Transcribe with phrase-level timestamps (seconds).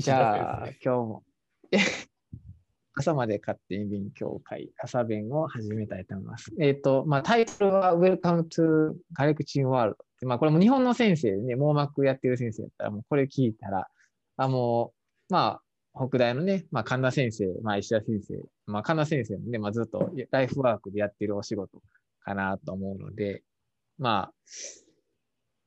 [0.02, 1.24] じゃあ、今日も
[2.94, 6.50] 朝まで勝手に勉強会、朝弁を始めたいと思います。
[6.58, 10.26] えっ、ー、と、まあ、タイトルは Welcome to ガレクチンワールド。
[10.26, 13.88] まあ、これも日本の先生でね、網膜やってる先生だったら、もうこれ聞いたら、
[14.36, 14.92] あ、も
[15.28, 15.60] う、ま
[15.94, 21.82] あ、北大のね、まあ、神田先生、まあ、石田先生、まあ、神田先生もね、まあ、ずっとライフワークでやってるお仕事
[22.20, 23.42] かなと思うので、
[23.98, 24.32] まあ、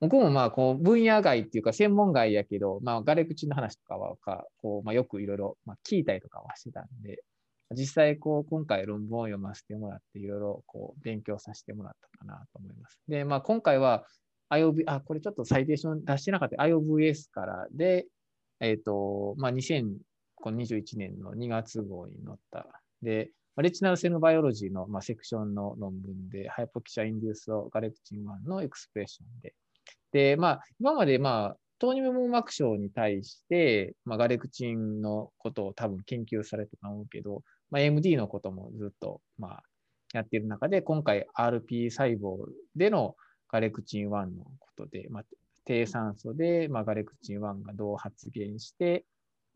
[0.04, 4.18] 僕もまあ、こう、分野外っていうか、専門外やけど、まあ、ガレ口の話とかは、
[4.58, 5.58] こう、まあ、よくいろいろ、
[5.90, 7.24] 聞いたりとかはしてたんで、
[7.72, 13.00] 実際、こう、今回論文を読ませてもらって、いろいろ、こう、勉強させてもらったかなと思います。
[13.08, 14.06] で、まあ、今回は、
[14.50, 18.06] IOV、あ、これちょっとサイテーション出してなかった、IOVS からで、
[18.60, 22.68] えっ、ー、と、まあ、2021年の2月号に載った、
[23.02, 23.32] で、
[23.62, 29.54] レチナルセルバイオロジーの、まあ、セクションの論文で、ハイポキシャインデュースをガレクチン1のエクスプレッションで、
[30.12, 39.64] で、まあ、今まで、まあ、糖尿病網膜症に対して、まあ、ガレクチンのことを多分研究されてたと思うけど、まあ、MD のこともずっと、まあ、
[40.14, 42.38] やっている中で、今回 RP 細胞
[42.76, 43.16] での
[43.50, 45.24] ガレクチン1のことで、まあ、
[45.66, 49.06] 低酸素で、まあ、ガレクチン1がどう発現して、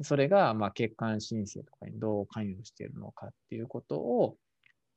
[0.02, 4.36] それが、まあ、血管申請とかにどう関与しているのかっていうことを、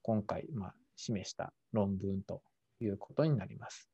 [0.02, 2.42] 今回、まあ、示した論文と
[2.80, 3.88] いうことになります。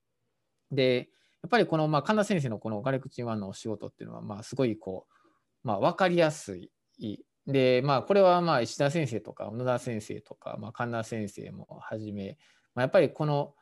[0.71, 1.09] で、
[1.47, 5.07] っぱりこの、まあ、神田先生のこのガレクチン1のお仕事っていうのは、まあ、すごいこ
[5.65, 6.71] う、まあ、分かりやすい。
[7.47, 12.37] で、まあ、これは、まあ、石田先生とか、小野田先生とか、まあ、神田先生もはじめ、
[12.75, 13.55] まあ、やっぱりこの、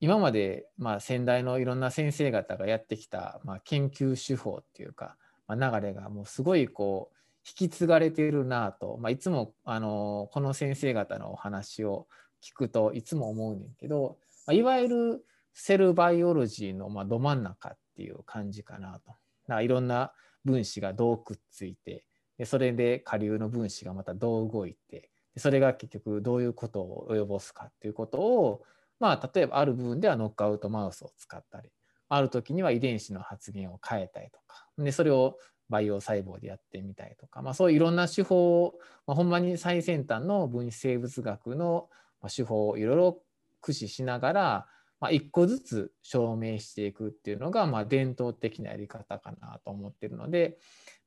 [0.00, 5.16] 今まで、まあ、先代のいろんな先生方がやってきた、まあ、研究手法っていうか、
[5.48, 12.06] まあ、流れがもうすごいこう引き継がれているなと、まあ、いつもあのこの先生方のお話を
[12.44, 15.24] 聞くといつも思うねんけど、まあ、いわゆる
[15.60, 19.10] セルバイオロジーのまど真ん中っていう感じかなと。
[19.10, 20.12] だからいろんな
[20.44, 22.04] 分子がどうくっついて
[22.38, 28.62] でそれで下流の分子がまたどう動いてでそれが結局どういうことを及ぼすかっていうことを
[29.00, 31.70] まあ例えばある部分ではノックアウトマウスを使ったり
[32.08, 35.38] ある時には遺伝子の発現を変えたりとかでそれを
[35.68, 38.74] 培養細胞でやってみたりとか、まあ、そういういろんな手法を、
[39.08, 41.88] まあ、ほんまに最先端の分子生物学の
[42.34, 43.22] 手法をいろいろ
[43.60, 44.66] 駆使しながら
[45.00, 50.58] まあ、一個ずつ証明していくっていうのが、まあ、伝統的なやり方かなと思ってるので、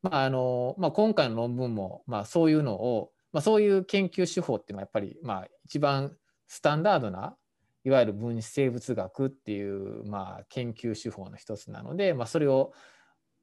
[0.02, 6.16] まああのまあ、今回の論文も、まあ、そういうのを、まあ、そういう研究手法っていうのはやっぱり、まあ、一番
[6.48, 7.36] スタンダードな
[7.84, 12.74] いわゆる分子生物学っていう、まあ、研究手法の一つなので、まあ、それを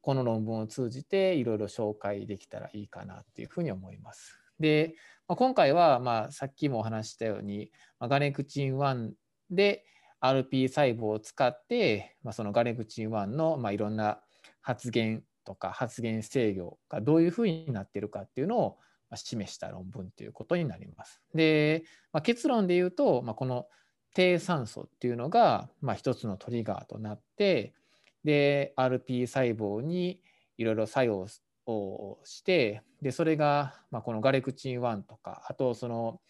[0.01, 4.39] この論文を通じていろいろ紹介できたらいいかなっていうふうに思います。
[4.61, 4.95] で、
[5.27, 9.11] まあ、今回は、まあ、さっきもお話したように、まあ、ガネクチン1
[9.51, 9.85] で、
[10.21, 14.21] RP 細胞を使って、まあ、そのガレクチン1の、まあ、いろんな
[14.61, 18.79] 発現とか発現制御がどういうふうになっているかっていうのを
[19.15, 21.23] 示した論文ということになります。
[21.35, 23.67] で、まあ、結論で言うと、まあ、この
[24.15, 27.73] 低酸素っていうのが、まあ、一つのトリガーとなって
[28.25, 30.21] で RP 細胞に
[30.57, 31.27] いろいろ作用
[31.67, 36.21] をしてでそれが、まあ、このガレクチン1とかあとその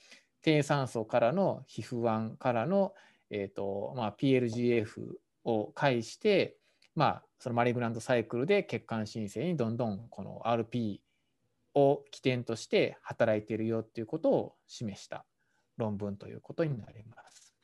[0.42, 2.92] 低酸素からの皮膚1からの
[3.30, 6.56] えーとまあ、PLGF を介して、
[6.94, 10.98] まあ、そのマリグラントサイクルで血管新生にどんどんこの RP
[11.74, 15.24] を起点として働いているよっていうことを示した
[15.76, 17.54] 論文ということになります。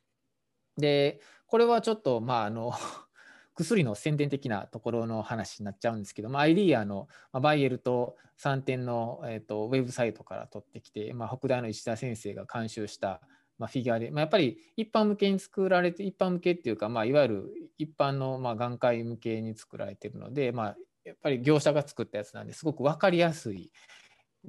[0.77, 2.73] でこれはちょっとまああの
[3.55, 13.21] 薬の宣伝的なところの話になっちゃうんですけど、まあ、アイリーアの、まあ、バイエルと3点の、えーと、ウェブサイトから取ってきて、まあ、北大の石田先生が監修した
[13.59, 23.71] まあ、フィギュアで、まあ、やっぱり一般向けに作られて、一般向けっていうか、まあ、いわゆる一般のまあ眼科医向けに作られているので、まあ、やっぱり業者が作ったやつなんですごく分かりやすい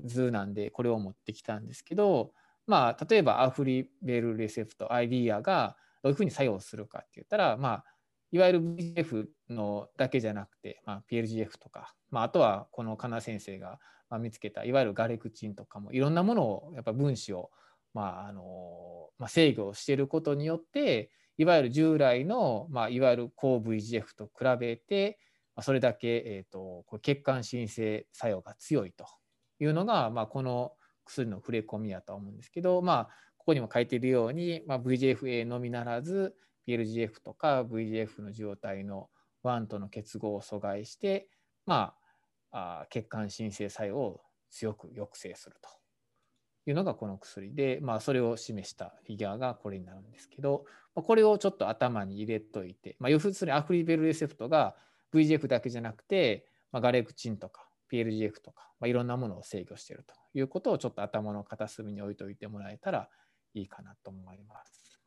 [0.04, 2.32] 図なんで、これを持ってきたんですけど、
[2.68, 7.84] まあ、例えばアフリベルレセプト、アイディアがどういうふうに作用するかって言ったら、まあ、
[8.32, 13.80] いわゆる VGF のだけじゃなくて、まあ、PLGF とか、まあ、あとはこの金先生が
[14.20, 17.52] 見つけたいわゆるガレクチンとかもいろんなものをやっぱ分子を
[17.96, 25.18] まああのまあ、制御をしていることによっていわゆる従来の、まあ、いわゆる抗 VGF と比べて、
[25.56, 29.06] まあ、それだけ、えーと、こ血管新生作用が強いと
[29.60, 30.74] いうのが、まあ、この
[31.06, 33.06] 薬の触れ込みやと思うんですけど、まあ、
[33.38, 36.36] ここにも書いているように、まあ、VGFA のみならず
[36.68, 39.10] PLGF とか VGF の受容体の
[39.44, 41.30] 1との結合を阻害して、
[41.66, 41.94] ま
[42.52, 45.85] あ、あ血管新生作用を強く抑制すると。
[46.66, 50.66] いうのがこの薬で、まあ、それを示したフィギュアがこれになるんですけど、
[50.96, 54.76] まこれをちょっと頭に入れといて、まあ、要するにアフリベルレセプトが
[55.14, 63.10] VGF だけじゃなくて、まあ、ガレクチンとか、PLGF とか、まあ、いろんなものを制御しているということをちょっと頭の片隅に置いておいてもらえたら
[63.54, 65.00] いいかなと思います。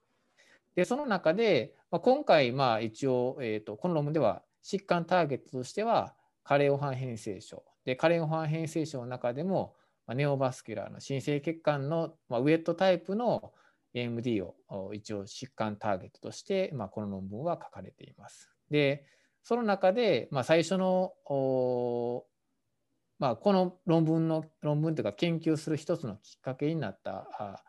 [0.76, 6.14] でその中で、まあ、今回まあ一応、えーと、この論文では疾患ターゲットとしては
[6.44, 9.74] カレオハン変性症でカレオハン変性症の中でも、
[10.08, 13.52] ま、ネオバスキュラーの新生血管の、ま、ウェットタイプの
[13.94, 18.50] AMD を一応疾患ターゲットとして、ま、この論文は書かれています。
[18.70, 19.06] で
[19.42, 21.12] その中で、まあ、最初の
[23.18, 27.62] ま、この論文の論文というか研究する一つのきっかけになった、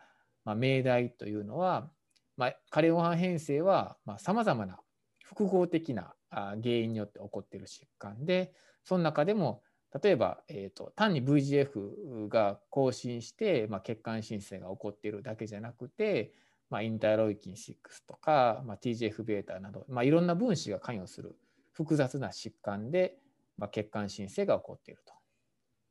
[0.45, 1.91] ま、命題というのは、
[2.37, 4.79] まあ、カレオハン変性はさまざ、まな
[5.23, 8.53] 複合的な原因によって起こっている疾患で
[8.83, 9.63] その中でも
[10.01, 16.31] 例えば、えーと、単に VGF が更新して、まあ、血管新生が起こっているだけじゃなくて、
[16.69, 17.73] まあ、インターロイキン6
[18.07, 21.35] とか、まあ、TGF-β など、まあ、いろんな分子が関与する
[21.73, 23.17] 複雑な疾患で、
[23.57, 25.13] まあ、血管新生が起こっていると。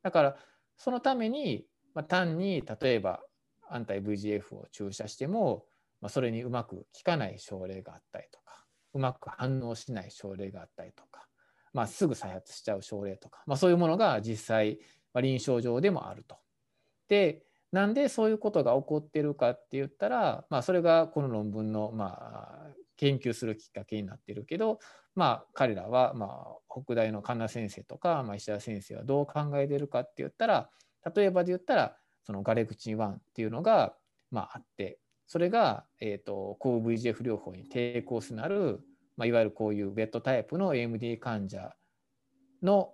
[0.01, 0.35] だから
[0.77, 3.21] そのために、まあ、単に例えば
[3.67, 5.65] アンタイ VGF を注射しても、
[5.99, 11.27] まあ、それにうまく効かない症例があったりとかうまく反応しない症例があったりとか、
[11.73, 14.79] まあ、すぐ再発しちゃう症例とか、まあ、そういうものが実際、
[15.13, 16.37] まあ、臨床上でもあると。
[17.07, 22.67] でなんでそういうことが起こってるかって言ったら、まあ、それがこの論文のまあ
[22.97, 24.79] 研究するきっかけになってるけど、
[25.15, 30.69] まあ、彼らは、まあ、北大の神田先生とか、まあ、石田先生はどう考えてるかって言ったら
[31.15, 31.95] 例えばで言ったら
[32.25, 33.93] そのガレクチン1っていうのが、
[34.31, 38.81] まあ、あってそれが、えーと、抗 VGF 療法に抵抗すなる、
[39.19, 41.75] まあ、いわゆるこういうベッドタイプの AMD 患者
[42.63, 42.93] の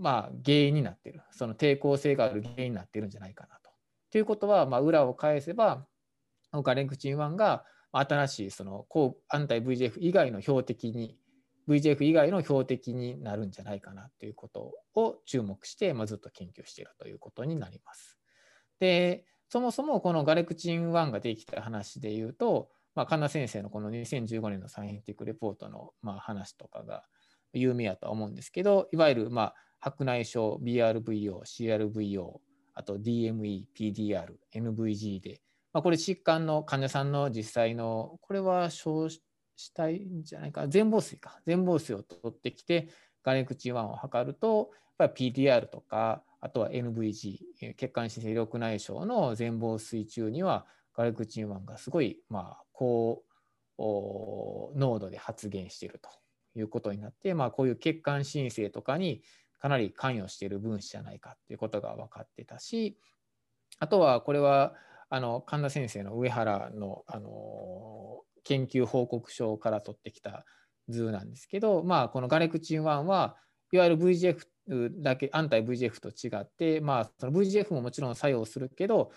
[0.00, 3.70] まあ、原因になっているその抵抗性がある原因になっているんじゃないかなと。
[4.10, 5.86] ということは、まあ、裏を返せば
[6.52, 11.16] ガレクチン1が新しいその抗アンタイ VGF 以外の標的に
[11.68, 18.18] VGF 以外の標的になるんじゃないかなということを注目して、まあ、ずっと研究しているということになります。
[18.80, 27.04] でそもそもこのガレクチン1ができた話でいうと、まあ、神田先生のこの2015年のサイエンティックレポートのまあ話とかが
[27.52, 32.38] 有名やと思うんですけどいわゆるまあ白内障 BRVO、CRVO
[32.74, 35.40] あと DME、PDR、NVG で
[35.76, 39.20] まあ、これ疾患の患者さんの実際のこれは小死
[39.74, 42.88] 体じゃないか全房水か全房水を取ってきて
[43.22, 50.64] ガレクチン1を測るとやっぱり PTR とかあとは NVG 血管新生緑内障の全房水中には
[50.96, 53.22] ガレクチン1がすごいまあ高
[53.78, 56.10] 濃度で発現していると
[56.58, 59.22] いうことになって、まあ、こういう血管新生とかに
[59.58, 62.98] かなり関与している分子じゃないかということが分かってたし
[63.78, 64.74] あとはこれは
[65.08, 70.44] あの神田先生の上原のあの研究報告書から取ってきた
[70.88, 73.36] 図なんですけど、まあ、このガレクチン1は
[73.72, 79.10] いわゆる VGF だけ、アンタイ VGF と違って、まあ、その VGF ももちろん作用するけど、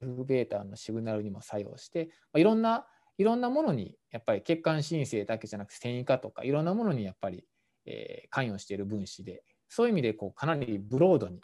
[0.00, 2.86] ベータのシグナルにも作用して、まあ、いろんな
[3.18, 7.44] いろんなものにやっぱり血管新生だけじゃなくて繊維化とかいろんなものにやっぱり、
[7.84, 11.40] えー、関与している分子でそういう意味でこうかなりブロードに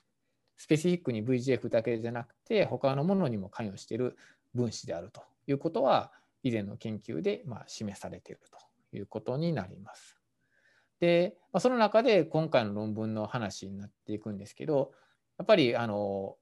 [0.56, 4.16] スペシフィックに VGF だけじゃなくて他のものにも関与している
[4.54, 10.16] 分子であるということは以前の研究でま示されているということになります。
[11.00, 14.92] で、まあその中で今回の論文の話になっていくんですけど
[15.38, 16.36] やっぱりあの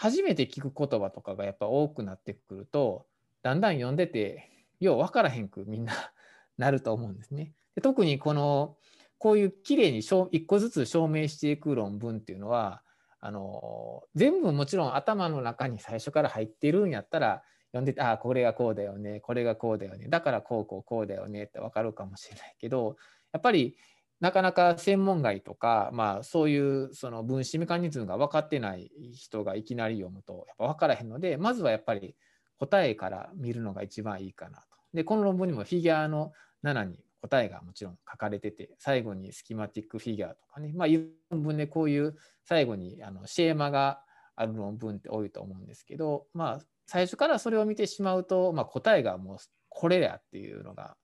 [0.00, 3.06] 初めて聞く言葉とかがやっぱ多くなってくると
[3.42, 5.92] だんだん読んでてよう分からへんくみんな
[6.56, 7.52] なると思うんですね。
[7.74, 8.76] で特にこの
[9.18, 12.84] こういうきれいに一個ずつ証明していく論文っていうのは
[13.18, 22.96] あの全部もちろん頭の中に最初から入ってるんやったら読んでてああこれがこうだよねこれがこうだよねだからこうこうこうだよねって分かるかもしれないけど
[23.32, 23.76] やっぱり
[24.20, 32.16] なかなか専門外とか、まあ、そういうその分子メカニズムが分かってない人がいきなり読むとやっぱ分からへんのでまずはやっぱり
[32.58, 34.64] 答えから見るのが一番いいかなと。
[34.92, 36.32] でこの論文にもフィギュアの
[36.64, 40.88] 7に答えがもちろん書かれてて最後にスキマティックフィギュアとかねまあ
[41.30, 44.00] 論文でこういう最後にあのシェーマが
[44.34, 50.96] ある論文って多いと思うんですけどまあ最初からそれを見てしまうと、まあ、答えがもうこれやっていうのが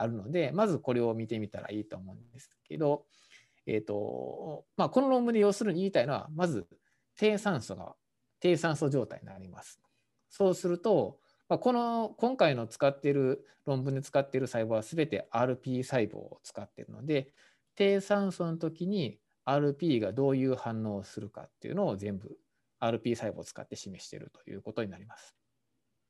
[0.00, 3.04] あるのでまずこれを見てみたらいいと思うんですけど、
[3.66, 6.66] えーとまあ、この論文で要するに言いたいのはまず
[7.16, 7.94] 低酸素が
[8.40, 9.80] 低酸素状態になります。
[10.30, 17.28] そうするとまあ、この今回の使っている論文で使っている細胞は全て RP 細胞を使っているので
[17.74, 22.36] 低酸素の時に RP がどういう反応をするかっていうのを全部
[22.80, 25.34] RP 細胞を使って示しているということになります。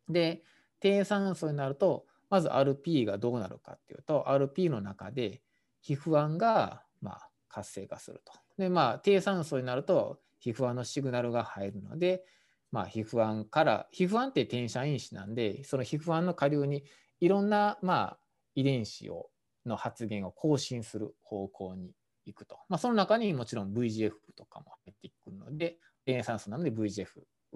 [0.09, 0.43] で
[0.81, 5.43] 低酸素になるとまず RP がどうなるかっていうと RP の中で
[5.81, 8.33] 皮膚癌がまあ活性化すると。
[8.59, 12.25] で、まあ、低酸素になると皮膚のシグナルが入るので、
[12.71, 16.85] まあ、皮膚癌から皮膚癌って転写因子なんでその皮膚癌の下流に
[17.21, 18.19] いろんな、まあ、
[18.55, 19.31] 遺伝子を
[19.67, 21.93] の発現を更新する方向に
[22.27, 27.07] 行くと、まあ、その中にもちろん VGF とかも入ってくるので低酸素なので VGF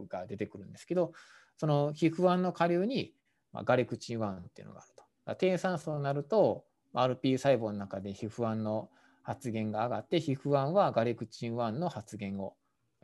[0.08, 1.12] が出てくるんですけど
[1.56, 3.12] その皮膚癌の下流に、
[3.52, 4.90] まあ、ガレクチン1っていうのがある
[5.26, 8.90] と低酸素になると RP 細胞の中で皮膚癌の
[9.22, 12.54] 発現が上がって皮膚癌はガレクチン1の発現を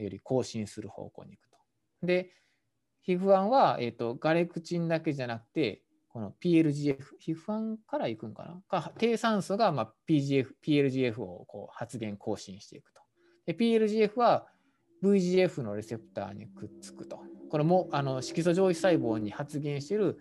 [0.02, 1.56] より更新する方向に行くと。
[2.02, 2.30] で、
[3.02, 8.80] 皮膚癌は、えーと、ガレクチンだけじゃなくて、この PLGF、皮膚癌から行くんかな？
[8.80, 13.00] か低酸素が、まあ、PGF、PLGF をこう発現更新していくと。
[13.46, 14.46] で、PLGF は
[15.02, 17.20] VGF のレセプターにくっつくと。
[17.50, 20.18] これもあの色素上皮細胞に発現している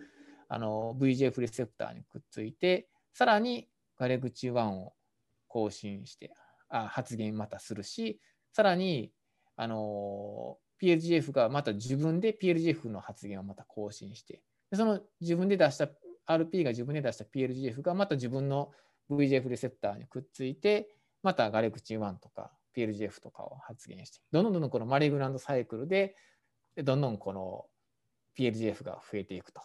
[0.50, 4.94] あの VGF レセプターにくっついて、さらにガレクチン1を
[5.48, 6.32] 更新して
[6.70, 8.20] あ発言またするし、
[8.54, 9.12] さらに
[9.56, 14.42] あの PLGF がまた自分で PLGF の発言をまた更新して、
[14.74, 15.88] その自分で出した
[16.28, 18.72] RP が自分で出した PLGF がまた自分の
[19.10, 20.90] VGF レセプターにくっついて、
[21.24, 26.16] またガレクチン1とか PLGF とかを発現して、どんどんどんどんこのマリグランドサイクルで、
[26.76, 27.66] どんどんこの
[28.38, 29.62] PLGF が増えていくと。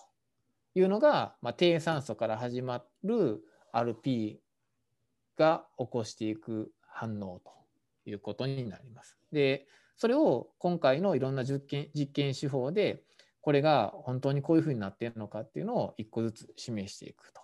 [0.75, 4.39] いうのが、まあ、低酸素から始まる RP
[5.37, 7.53] が起こしていく反応と
[8.07, 9.19] いうことになります。
[9.33, 13.03] で、それを今回のいろんな実験実験手法で、
[13.41, 17.41] これが本当にこういうふうになっているのかっていうのを一個ずつ示していくと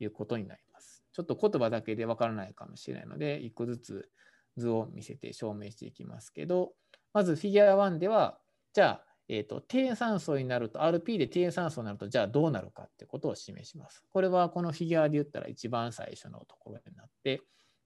[0.00, 1.04] いうことになります。
[1.12, 4.10] ちょっと言葉だけでわからないかもしれないので、一個ずつ
[4.56, 6.72] 図を見せて証明していきますけど、
[7.12, 8.38] まずフィギュア1では、
[8.72, 14.02] じゃあ、えーと、低酸素になると、RP で低酸素になると、じゃあどうなるかってことを示します。
[14.10, 17.42] これはこのフィギュアで言ったら一番最初のところになって、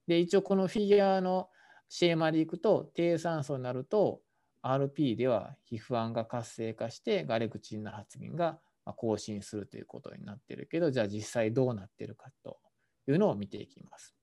[0.07, 1.49] で、一応このフィギュアの
[1.89, 4.21] シェーマでいくと、低酸素になると、
[4.63, 8.59] RP では皮膚癌が活性化して、ガレクチンの発現が
[8.95, 12.57] 更新するということになってるけど、じゃあ実際どうなってるかと
[13.07, 14.15] いうのを見ていきます。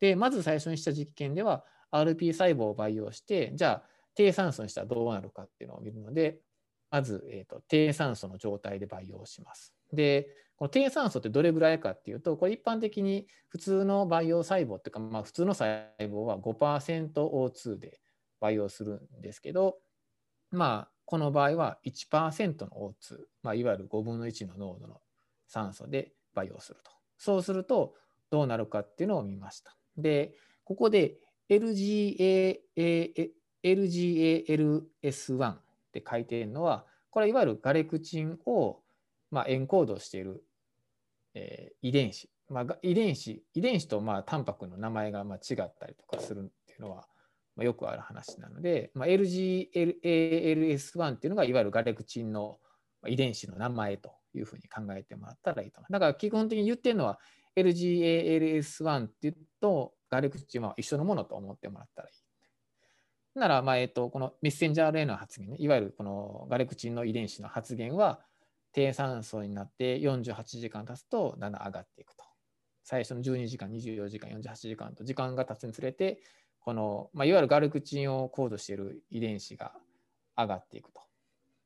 [0.00, 6.38] で、まず最初にした実験では、RP 細胞を培養して、じゃあ低酸素にしたらどうなるかっていうのを見るので、
[6.90, 9.74] まず、えーと、低酸素の状態で培養します。
[9.92, 18.00] で、この低酸素ってどれぐらいかっていうと、これ一般的に普通の培養細胞っていうか、まあ、普通の細胞は 5%O2 で
[18.40, 19.76] 培養するんですけど、
[20.50, 25.00] まあ、この場合は1%の O2、まあ、いわゆる5分の1の濃度の
[25.46, 26.90] 酸素で培養すると。
[27.18, 27.94] そうすると
[28.30, 29.76] どうなるかっていうのを見ました。
[29.96, 31.18] で、ここで
[31.48, 32.58] LGA
[33.64, 35.56] LGALS1
[35.98, 38.80] って書いてるのは、これいわゆるガレクチンを、
[39.30, 40.44] まあ、エンコードしている、
[41.34, 42.30] えー、遺伝子。
[42.48, 47.06] まあ、遺伝子、遺伝子とまあタンパクの名前がまあ違ったりとかするっていうのは、
[47.56, 52.58] まあ、よくある話なので、まあ、LGALS1 っていうのがいわゆるガレクチンの
[53.06, 56.00] 遺伝子の名前というふうに考えてもらったらいいと思います。
[56.00, 57.18] だから基本的に言ってるのは
[57.56, 62.27] LGALS1 っていうとガレクチンは一緒のものと思ってもらったらいい。
[63.38, 68.20] なら、まあえっと、このメッセンジャー RNA の発現ね、いわゆるこのガレクチンの遺伝子の発現は、
[68.72, 72.24] 低酸素になって48時間経つとだんだん上がっていくと。
[72.84, 76.20] 最初の12時間、24時間、48時間と時間が経つにつれて、
[76.60, 79.72] この、まあ、いわゆるガレクチンをコードしている遺伝子が
[80.36, 81.00] 上がっていくと。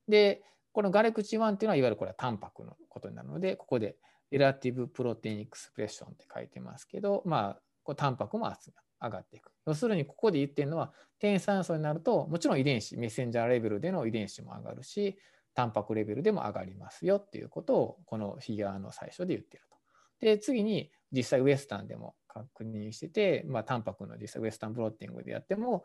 [0.08, 3.96] で、このガレクチン1っていうのは、いわゆるこれはタンパクのことになるので、ここで
[4.30, 9.50] レラティブプロテインエクスプレッションって書いてますけど、まあ、こうタンパクも集まる上がっていく。
[9.66, 15.18] 要するにここで言ってるのは低酸素になるともちろん遺伝子メッセンジャーレベルでの遺伝子も上がるし
[15.54, 19.76] タンパクレベルでも上がりますよっていうことをこのフィギュアの最初で言ってると。
[20.20, 25.84] で次に実際ウエスタンでも確認してて、まあ、タンパクの実際ウエスタンブロッティングでやっても、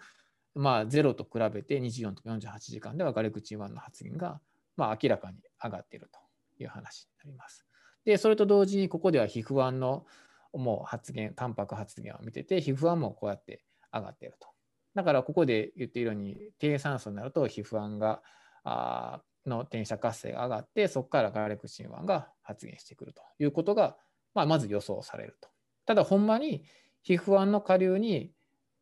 [0.56, 4.40] まあ、0と比べて24と48時間ではガレクチン1の発現が、
[4.78, 6.20] まあ、明らかに上がっていると
[6.64, 7.66] いう話になります。
[8.06, 10.06] でそれと同時にここでは皮膚1の
[10.54, 13.64] もう発現、タンパク発現を見てて、皮膚癌もこうやって
[13.94, 14.48] 上がっていると。
[14.96, 18.22] だからここで言っているように、低酸素になると皮膚癌が
[18.64, 23.96] あの転写活性が上がって、そこからガレクチン1が発現してくるということが、
[24.34, 25.50] まあ、まず予想されると。
[25.86, 26.66] ただ、ほんまに
[27.02, 28.32] 皮膚癌の下流に、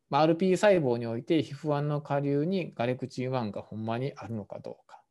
[0.08, 5.02] まあ、RP 細胞において皮膚癌の下流にガレクチン1がほんまにあるのかどうか。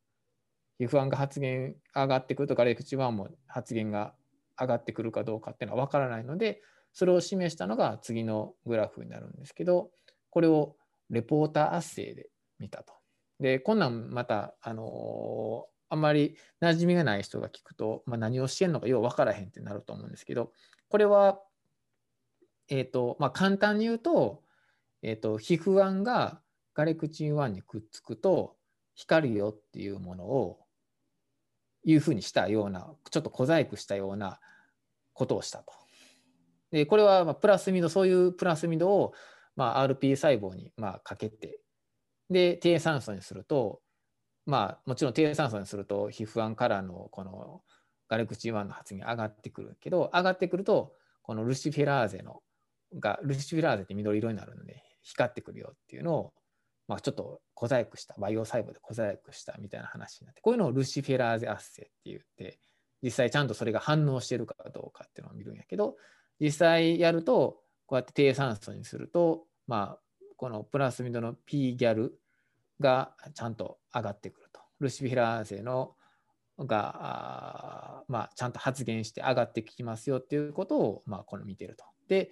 [0.78, 4.14] 皮膚癌が発現上がってくるとガレクチン1も発現が
[4.58, 9.90] 上がってくるかどうかっていうのは分からないので、それを示したのが次のグラフになるんですけど、
[10.30, 10.76] これを
[11.10, 12.94] レポーター圧生で見たと。
[13.38, 20.52] で、こんなんまた、あのー、あんまり馴染みがない人が聞くと、まあ、何をしてんのかよう分からへんってなると思うんですけど、
[20.88, 21.40] これは、
[22.68, 24.42] えっ、ー、と、まあ、簡単に言うと、
[25.02, 26.40] えーと、皮膚案が
[26.74, 28.56] ガレクチン1にくっつくと
[28.94, 30.65] 光るよっていうものを
[31.86, 34.38] いうふうにしたようなちょっと小細工したような
[35.14, 35.72] ことをしたと。
[36.72, 39.14] でこれはまプラスミドそういうプラスミドを
[39.54, 41.60] ま RP 細胞にまかけて
[42.28, 43.80] で低酸素にすると
[44.44, 47.62] まあもちろん低酸素にすると皮膚案からのこの
[48.08, 52.42] ガレクチン1の発現上がってくるけど上がってくるとこのルシフェラーゼの
[52.98, 56.32] がルシフェラーゼって緑色になるので光ってくるよっていうのを、
[56.88, 62.60] まあ、ちょっと小細工した培養細胞で小細工したみたいな話になってこういうのをルシフェラーゼアッセって言って
[63.02, 65.96] 実際ちゃんとそれが反応してるかどうかっていうのを見るんやけど
[66.40, 69.98] 実際やるとこうやって低酸素にするとまあ
[70.36, 72.18] このプラスミドの P ギャル
[72.78, 74.60] がちゃんと上がってくると。
[74.80, 75.94] ルシフェラーゼの
[76.58, 81.84] がまあ、ちゃんと発言して上がってきますよっていうことを、まあ、この見てると。
[82.08, 82.30] で、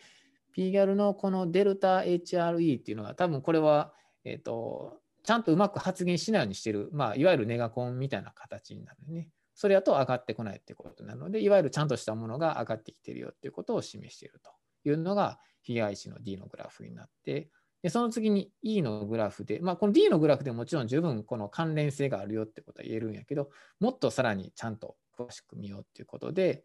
[0.52, 3.92] p ギャルのこのデルタ HRE っていうのは多分これは、
[4.24, 9.28] えっ、ー、と、ちゃんとうまく発言しないようにしてる、まあ、いわゆるネガコンみたいな形になるね。
[9.54, 14.50] それだと上がってこないってことなので、いわゆるちゃんとしたものが上がってきてるよっていうことを示していると
[14.88, 17.48] いうのが被害値の D のグラフになって、
[17.82, 26.64] でその次に E のグラフで、まあ、この D のグラフでもちろん十分この関連性があるよってことは言えるんやけど、もっとさらにちゃんと詳しく見ようっていうことで、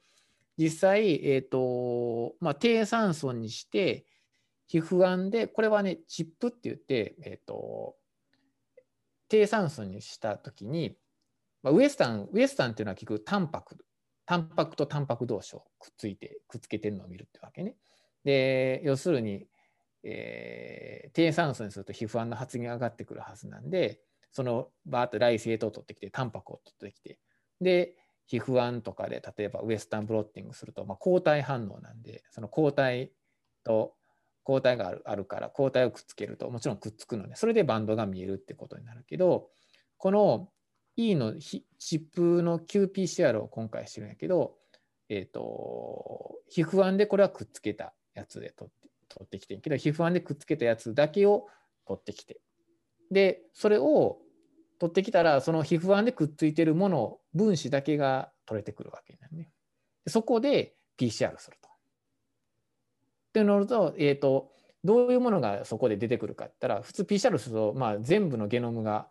[0.58, 4.06] 実際、えーとまあ、低酸素にして、
[4.70, 7.96] 皮膚癌で、これはね、チップって言って、えーと、
[9.28, 10.96] 低酸素にしたときに、
[11.64, 13.78] まあ、ウエスタン、ウエスタンっていうのは結局タンパク、
[14.26, 17.76] タンパクとタンパク同士をくっついて、くっつけてるのを見るってわけね。
[18.24, 19.48] で、要するに、
[20.04, 24.00] えー、低酸素にすると皮膚癌の発現が上がってくるはずなんで
[24.32, 27.20] そのバーッとライセートを取ってきてタンパクを取ってきて
[27.60, 27.96] で
[28.28, 33.12] 皮膚癌とかで例えばウエスタンブロッティングすると、まあ、抗体反応なんでその抗体
[33.64, 33.94] と
[34.50, 39.48] 抗体があるあるから抗体をくっつけるともちろんくっつくのでそれでバンドが見えるってことになるけど
[40.00, 40.50] この
[40.96, 44.56] E のチップの qPCR を今回してるんやけど、
[45.08, 51.46] えーと、皮膚癌でこれはくっつけたやつで取って取ってきてんけど皮膚案でくっつけたやつだけを
[51.86, 52.42] 取ってきて
[53.12, 54.18] でそれを
[54.80, 59.52] 取ってきたらその皮膚案でくっついてるもの分子だけが取れてくるわけなるね。
[60.08, 61.70] そこで PCR すると。
[63.40, 64.52] ってなると,、えーと、
[64.84, 69.08] どういうものがそこで出てくるかって言ったら普通 PCR すると、まあ、全部のゲノムが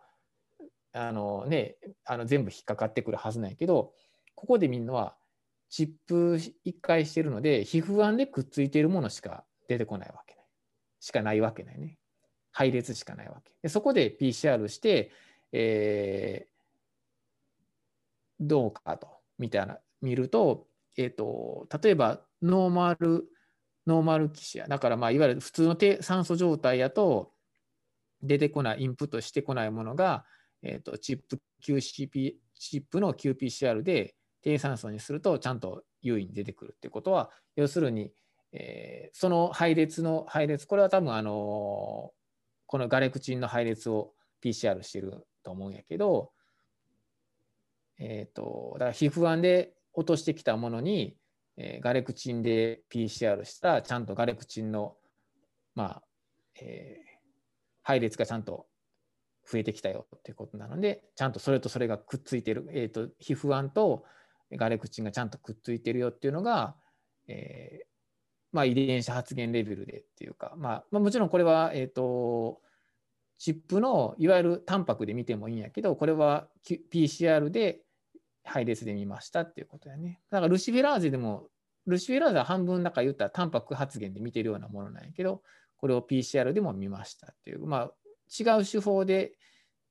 [0.93, 3.93] あの、ね、あの全部引っかかってくるはずなんやけど
[4.35, 5.15] ここで見るのは
[5.69, 10.45] チップ1回してるので皮膚案でくっついているものしか出てこないわけない。
[10.99, 11.97] しかないわけないね。
[12.51, 13.51] 配列しかないわけ。
[13.61, 15.11] でそこで PCR して、
[15.51, 16.49] えー、
[18.39, 23.29] どうかと、みたいな、見ると、えっ、ー、と、例えば、ノーマル、
[23.89, 24.67] ノーマルキシア。
[24.67, 27.33] だから、まあ、いわゆる普通の低酸素状態やと、
[28.21, 30.25] 出てこない、インプットしてこないものが、
[30.61, 38.11] え、ー、と、チップ QCP、チップの qPCR で低酸素にすると、ちゃんと優位に出てくるってことは、要するに、
[38.51, 42.11] えー、その配列の配列、これは多分あの
[42.65, 46.31] このガレクチンの配列を PCR してると思うんやけど、
[47.99, 51.17] えっ、ー、と、だから皮膚案で落としてきたものに、
[51.61, 54.95] えー、ガレクチンで PCR した、ちゃんとガレクチンの、
[55.75, 56.03] まあ、
[56.61, 57.19] えー、
[57.83, 58.65] 配列がちゃんと
[59.45, 64.05] 増えてきたよっていうことなので、ちゃんとそれとそれがくっついてる、えーと、皮膚案と
[64.53, 66.75] ガレクチンがちゃんとくっついてるよっていうのが、
[67.27, 67.85] えー、
[68.53, 72.61] まあ、遺伝子発現レベルでっていうか、まあ、まあ、もちろんこれは、えっ、ー、と、
[73.37, 77.81] チップのいわゆるタンパクで見てもいいんやけど、これは PCR で
[78.43, 80.21] 配列で見ましたっていうことやね。
[80.29, 81.47] だからルシフェラーゼでも、
[81.85, 85.41] ルシフェラーゼは半分だか言ったらタンパク発現で見てるようなものなんやけど、
[85.77, 87.91] これを PCR でも見ましたっていう、まあ、
[88.37, 89.33] 違う手法で、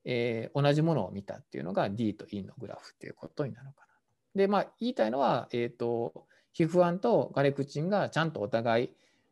[0.04, 3.86] えー、同じものを見たっていうのが D と E のグラフっていうことになるかな。
[4.34, 8.90] で、まあ、言いたいのは、えっ、ー、と、皮膚案とガレクチンがちゃんとお互い、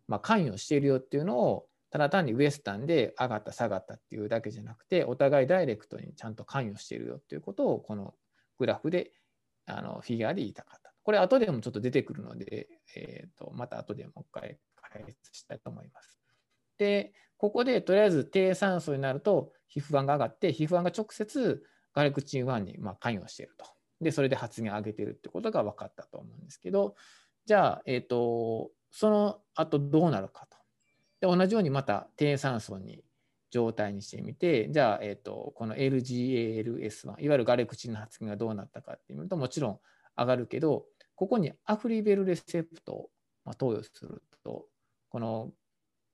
[0.09, 8.15] まあ、関与しているよっていうのをただ単にウエスタンで上がった下がったっていうだけじゃなくてお互いダイレクトにちゃんと関与しているよっていうことをこの
[8.59, 9.13] グラフで
[9.67, 10.93] あのフィギュアで言いたかった。
[11.03, 14.59] これ後でもちょっと出てくるので、えーと、また後でもう一回
[14.93, 16.19] 解説したいと思います。
[16.79, 21.63] で、ここでとりあえず低酸素になると皮膚案が上がって皮膚案が直接
[21.95, 23.67] ガレクチン1にま関与していると。
[24.01, 26.95] で、それで発言を上げてるってことが分かったと思うんですけど、
[27.47, 30.57] じゃあ、えっ、ー、と、その後どうなるかと。
[31.21, 33.03] で、同じようにまた低酸素に
[33.51, 39.81] 状態にしてみて、じゃあ、えっ、ー、と、この LGALS1、いわゆるガレクチンの発現がどうなったかっていうと、もちろん
[40.17, 43.11] 上がるけど、ここにアフリベルレセプトを
[43.57, 44.67] 投与すると、
[45.09, 45.53] この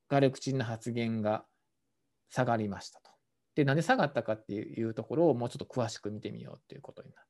[0.08, 1.44] ガレクチンの発現が
[2.30, 3.10] 下がりましたと。
[3.54, 7.26] で、なんで下がったかっていうところをもうちょっと詳しく見てみようっていうことになる。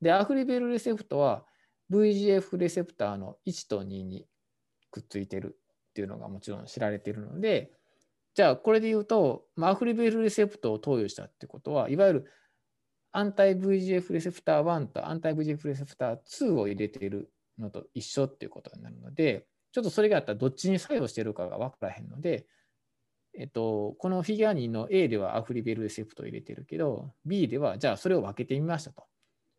[0.00, 1.44] で、アフリベルレセプトは
[1.90, 4.26] VGF レセプターの1と2に
[4.90, 5.56] くっついてる
[5.90, 7.70] っていうのがもちろん知られているので、
[8.36, 12.26] じゃあこれで言うと、ま、アフリベルレセプトを投与したってことは、いわゆる
[13.10, 22.46] アンタイ VGF レセプター1とアンタイ VGF レセプター2を入れているのと一緒っていうことになるので、ちょっとそれがあったらどっちに作用しているかが分からへんので、
[23.38, 29.04] えっと、このフィギュア2の A ではアフリベルレセプトを入れてるけど、B ではじゃあそれを分けてみましたと。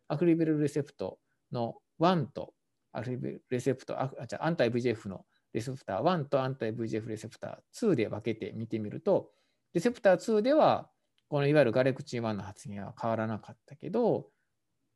[0.08, 1.18] アフリベルレセプト
[1.52, 2.54] の1と
[2.92, 5.26] アフリベルレセプト、あじゃあアンタイ VGF の
[5.58, 9.32] レセプター1とアンタイ VGF レセプター2で分けて見てみると、
[9.74, 10.88] レセプター2では、
[11.30, 14.28] このいわゆるガレクチン1の発現は変わらなかったけど、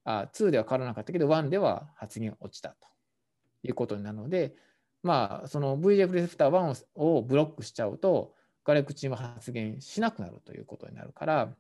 [0.03, 2.87] あ2では変わらなかったけど、1では発現落ちたと
[3.63, 4.55] いうことになるので、
[5.01, 11.55] まあ、その VGF レセプター1をブロックしちゃうと、ガレクチンは発現しなくなるということになるから、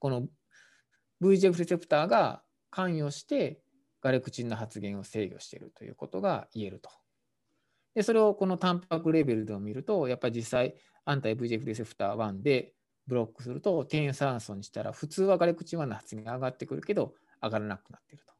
[0.00, 0.26] この
[1.22, 3.60] VGF レセプターが関与して
[4.00, 6.90] ガレクチンの発現を制御しているということが言えると。
[7.98, 12.72] で、それをこのタンパクレベルでも見ると、やっぱり実際、アンタイ VGF レセプター1で
[13.08, 18.34] ブロックすると、低酸素にしたら、普通はガレクチン1の発現が上がってくるけど、上がらなくなっていると。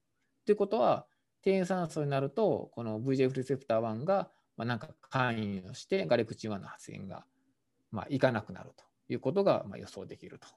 [0.47, 1.09] ということは、
[1.43, 7.25] 低酸素になると、この VGF レセプター1が、まあ、なんか関与して、ガレクチン1の発現が
[7.91, 10.49] まあ、いかなくなるということがまあ予想できると。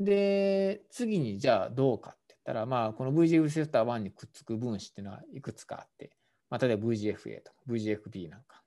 [0.00, 6.12] で、次にじゃあどうかって言ったら、まあ、この VGF レセプター1にくっつく分子っていうのはいくつかあって、
[6.50, 8.62] まあ、例えば VGFA とか VGFB なんか、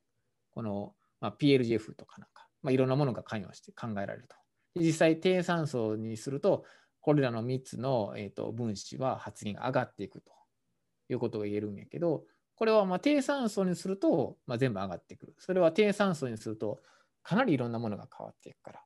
[0.51, 4.35] この、まあ、PLGF とかなんか、まあ、いろんなものが関与して考えられると。
[4.75, 6.65] 実際、低酸素にすると、
[7.01, 10.31] これらの3つの、えー、と分子は発現が上がっていくと
[11.09, 12.23] いうことが言えるんやけど、
[12.55, 15.35] これはまあ低酸素にすると、まあ、全部上がってくる。
[15.39, 16.79] それは低酸素にすると、
[17.23, 18.81] かなりいろんなものが変わっていくから。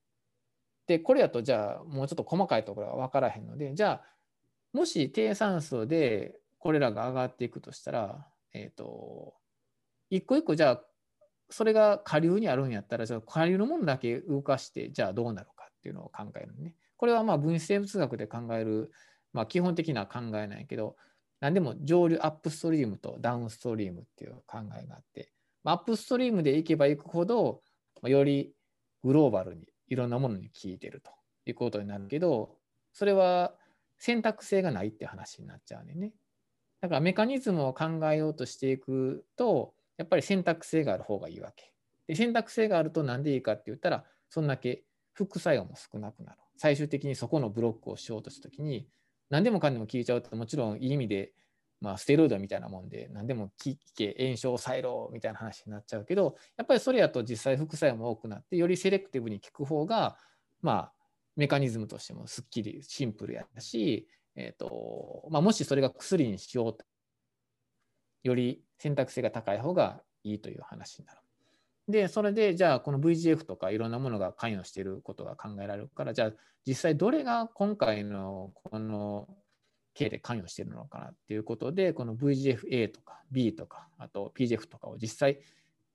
[0.87, 4.15] で、これやと、じゃあ、もうちょっと細かいところは分からへんので、じゃあ、
[4.71, 9.33] もし低酸素でこれらが上がっていくとしたら、えっ、ー、と、
[10.09, 10.81] 一個一個、じゃあ、
[11.49, 16.73] それが下流にあるんやったら、じゃあ下流のものだけ動かして、じゃあどうなるかっていうのを考えるね。
[16.97, 18.91] これはまあ分子生物学で考える、
[19.33, 20.95] まあ、基本的な考えなんやけど、
[21.41, 25.31] 何でも上流アップストリームとダウンストリームっていう考えがあって、
[25.65, 27.61] アップストリームで行けば行くほど、
[28.03, 28.53] より
[29.03, 31.11] グローバルにいろんなものに効いてると
[31.45, 32.55] いうことになるけど、
[32.93, 33.53] それは
[33.97, 36.13] 選択性がないって話になっちゃうね。
[36.85, 41.73] だからメカニズムを考えようとしていくと、やっぱり選択性がある方がいいわけ。
[42.07, 46.37] で選択性があると何でいいかって言ったら、そんだけ副作用も少なくなる。
[46.57, 48.87] 最終的にそこのブロックをしようとしたときに、
[49.31, 51.31] 何でもかんでも聞いちゃうともちろんいい意味で、
[51.81, 60.15] まあ、ステロイドみたいなもんで何でも聞け炎症を抑えろみたいな話になっちゃうけどやっぱりそれやと実際副作用も多くなってよりセレクティブに効く方が
[60.61, 60.93] まあ
[61.35, 66.85] メカニズムとしてもすっきりシンプルやし、えーとまあ、もしそれが薬にしようと
[68.23, 71.19] より選択性が高い方がいいという話になる。
[71.87, 76.31] で、それで、じゃあ、この VGF とかいろんなものが関与していることが考えられるから、じゃあ、
[76.65, 79.27] 実際どれが今回のこの
[79.93, 85.39] 系で関与しているのかなっていうことで、この VGFA とか B とか、あと PGF とかを実際、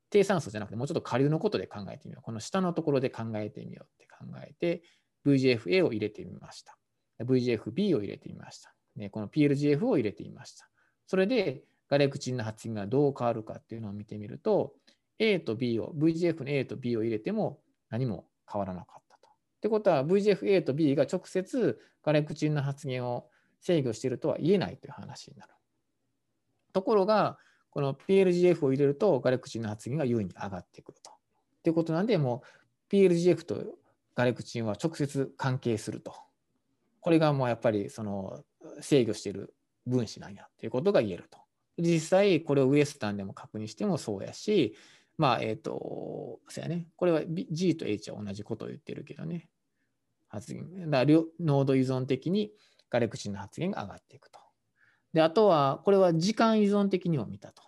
[0.09, 2.23] 低酸素じゃなくて、もうちょっと下流のことで考えてみよう。
[2.23, 4.83] この下のところで考えてみようって考えて、
[5.25, 6.77] VGFA を入れてみました。
[7.23, 8.73] VGFB を入れてみました。
[8.95, 10.69] ね、この PLGF を入れてみました。
[11.07, 14.73] それで、ガレクチンの発現がどう変わるかっていうのを見てみると、
[15.19, 19.27] A と B を、VGF の A と B を入れても何も変わらなかったと。
[19.27, 19.31] っ
[19.61, 23.29] てことは VGFA と B が直接ガレクチンの発現を
[23.59, 25.53] 制御しているとは言えないという話になる。
[26.73, 27.37] ところが、
[27.69, 31.11] この PLGF を入れるとガレクチンの発現が優位に上がってくると。
[31.63, 32.43] ということなんで、も
[32.89, 33.63] う PLGF と
[34.15, 36.13] ガレクチンは直接関係すると。
[37.01, 38.43] これがもうやっぱりその
[38.79, 39.53] 制御している
[39.85, 41.39] 分子なんやということが言えると。
[41.77, 44.75] 実際これをウエスタンでも確認してもそうやし、
[45.17, 46.87] まあ、えっ、ー、と、そうやね。
[46.95, 49.49] これは G と H は同じことを言ってるけどね。
[50.29, 50.89] 発言。
[50.89, 52.51] だから、濃度依存的に
[52.89, 54.39] ガレクチンの発言が上がっていくと。
[55.13, 57.63] で、あとは、これは時間依存的にも見たと。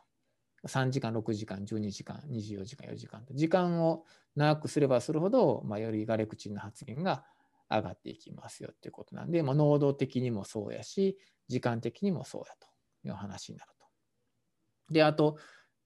[0.67, 3.33] 3時間、6時間、12時間、24時間、4時間と。
[3.33, 7.25] 時間を長くすればするほど、まあ、よりガレクチンの発言が
[7.73, 12.67] 上がっていきますよっていうことなんで、まあ、濃度的にもそうやし、時間的にもそうやと
[13.07, 14.93] いう話になると。
[14.93, 15.37] で、あと、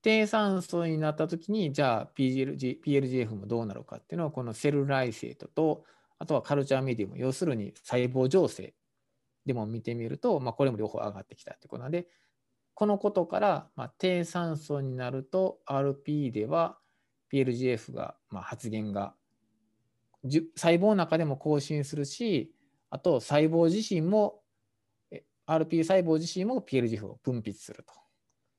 [0.08, 5.84] 低酸素になった時にじゃあ PLG PLGF もどうなるかっていうのはこのセルライセートと
[6.18, 8.74] あとはカルチャーメディウム要するに細胞情勢
[9.46, 12.08] でも見てみると、まあ、これも両方上がってきたってことなんで
[12.74, 16.78] このことから、まあ、低酸素になると RP では
[17.34, 19.14] PLGF が、まあ、発現が
[20.24, 22.52] 細胞の中でも更新するし、
[22.90, 24.42] あと細胞自身も、
[25.48, 27.94] RP 細胞自身も PLGF を分泌すると。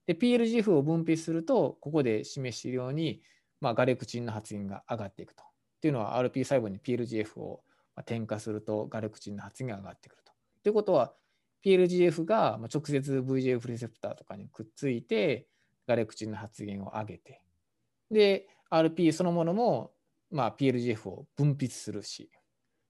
[0.07, 3.23] で、PLGF を分泌すると、ここで示しているように、
[3.61, 5.43] まあ、ガレクチンの発現が上がっていくと。
[5.43, 5.47] っ
[5.81, 7.63] ていうのは RP 細胞に PLGF を
[8.07, 10.33] 添加するとガレクチンの発現が上がってくると。
[10.63, 11.15] ということは、
[11.65, 15.47] PLGF が直接 VGF レセプターとかにくっついて、
[15.87, 17.43] ガレクチンの発現を上げて、
[18.11, 19.93] で、RP そのものも、
[20.31, 22.31] まあ、PLGF を分泌するし、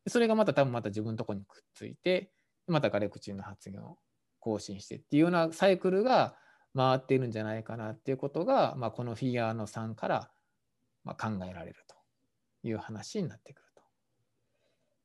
[0.07, 2.31] それがまた多分また自分のとこにくっついて、
[2.66, 3.98] またガレクチンの発現を
[4.40, 6.37] 更新してっていうようなサイクルが
[6.74, 10.31] 回っているんじゃないかなっていうことが、まあ、このフィギュアの3から
[11.05, 11.96] ま考えられると
[12.66, 13.83] いう話になってくると。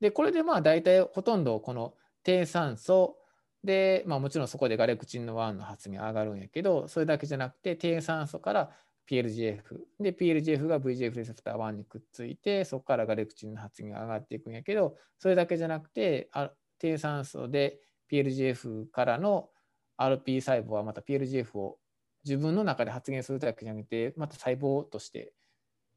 [0.01, 1.93] で、これでまあ大体ほとんどこの
[2.23, 3.17] 低酸素
[3.63, 8.71] で、まあ、もちろんそこでガレクチンの1の発現上がるんやけど、それだけじゃなくて低酸素から
[9.09, 9.61] PLGF
[9.99, 17.79] で PLGF が VGF レセプター1にくっついてそこからガレクチンの発現が上がっていくんやけどそれだけじゃなくてあ低酸素で
[18.11, 19.49] PLGF からの
[19.97, 21.77] RP 細胞はまた PLGF を
[22.25, 25.33] 自分の中で発現するだけじゃなくてまた細胞として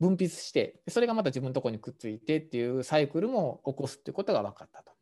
[0.01, 4.93] 分泌してそれがまた自分のところにくっついてっていうサイクルも起こすっていうことが分かったと。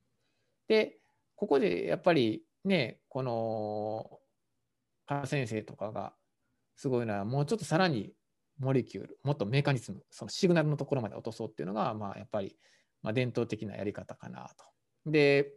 [0.68, 0.98] で
[1.36, 4.20] ここでやっぱりねこの
[5.26, 6.14] 先生とかが
[6.76, 8.12] すごいのはもうちょっとさらに
[8.58, 12.56] モレキュールもっとメカニズムそのシグナルのところまで落とそうっていうのがまあやっぱり
[13.02, 15.10] まあ伝統的なやり方かなと。
[15.10, 15.52] で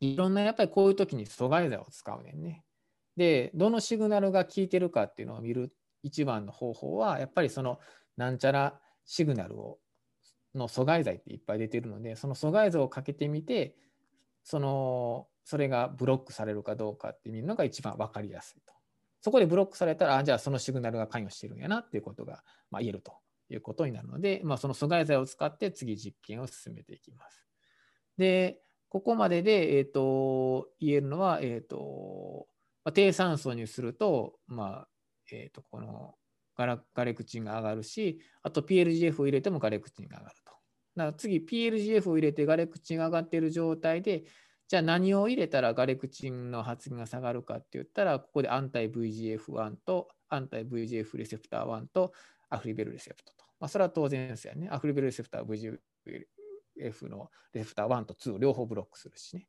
[0.00, 2.64] いろんなやっぱりこういう時に阻害剤を使うねんね。
[3.16, 7.78] でどのシグナルが効いてるかっていうのを見る一番の方法はやっぱりその
[8.16, 9.78] なんちゃらシグナルを
[10.54, 13.76] の阻害剤っていっぱい出てるのでその阻害剤をかけてみて
[14.42, 18.79] そのそれがブロックされるかどうかって見るのが一番分かりやすいと。
[19.20, 23.12] そこでブロックされたらじゃあそのシグナルが関与してるんやなっていうことが、まあ、言えると
[23.50, 27.46] いうことになるので、まあ、その阻害剤を使って次実験を進めていきます。
[28.16, 32.48] でここまでで、えーと、言えるのは、えーと
[32.84, 34.88] まあ、低酸素にすると、まあ
[35.30, 36.14] えー、とこの
[36.56, 40.52] ガラガレクチンが上がるし、あと PLGF を入れてもガレクチンが上がると。
[40.96, 44.24] だから次、PLGF を入れてガレクチンが上がっている状態で、
[44.70, 52.12] じゃあ何を入れたらガレクチンの発現が下がるかって言ったら、ここでアンタイ VGF1 とアンタイ VGF レセプター1と
[52.48, 53.44] アフリベルレセプトと。
[53.58, 54.68] まあ、それは当然ですよね。
[54.70, 59.48] アフリベルレセプター VGF のレフター1と2両方ブロックするしね。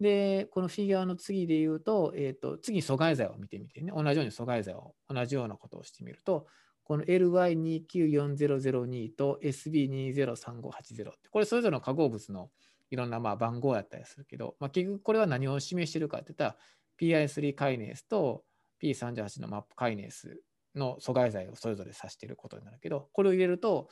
[0.00, 6.46] で、このフィギュアの次で言うと、えーと、次阻害剤を見てみてね、同じように阻害剤を同じようなことをしてみると、
[6.82, 12.48] この LY294002 と SB203580 って、これそれぞれの化合物の
[12.90, 16.56] いろんなまあ番号やったりするけど、まあ、結局これは何を示してるかって言ったら、
[17.00, 18.44] PI3 カイネースと
[18.82, 20.40] P38 のマップカイネース
[20.74, 23.88] の阻害剤をそれぞれ指していることになるけど、これを入れると、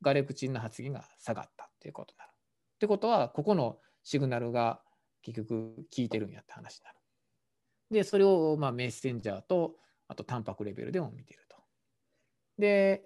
[0.00, 2.30] ガレクチンの発現が下がったっていうことになる。
[2.30, 4.80] ってことは、ここのシグナルが
[5.22, 6.96] 結局効いてるんやって話になる。
[7.90, 11.56] で、それをまあメッセンジャーと、あとタンパクレベルでも見てると。
[12.58, 13.04] で、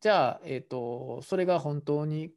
[0.00, 2.30] じゃあ、えっ、ー、と、それが本当に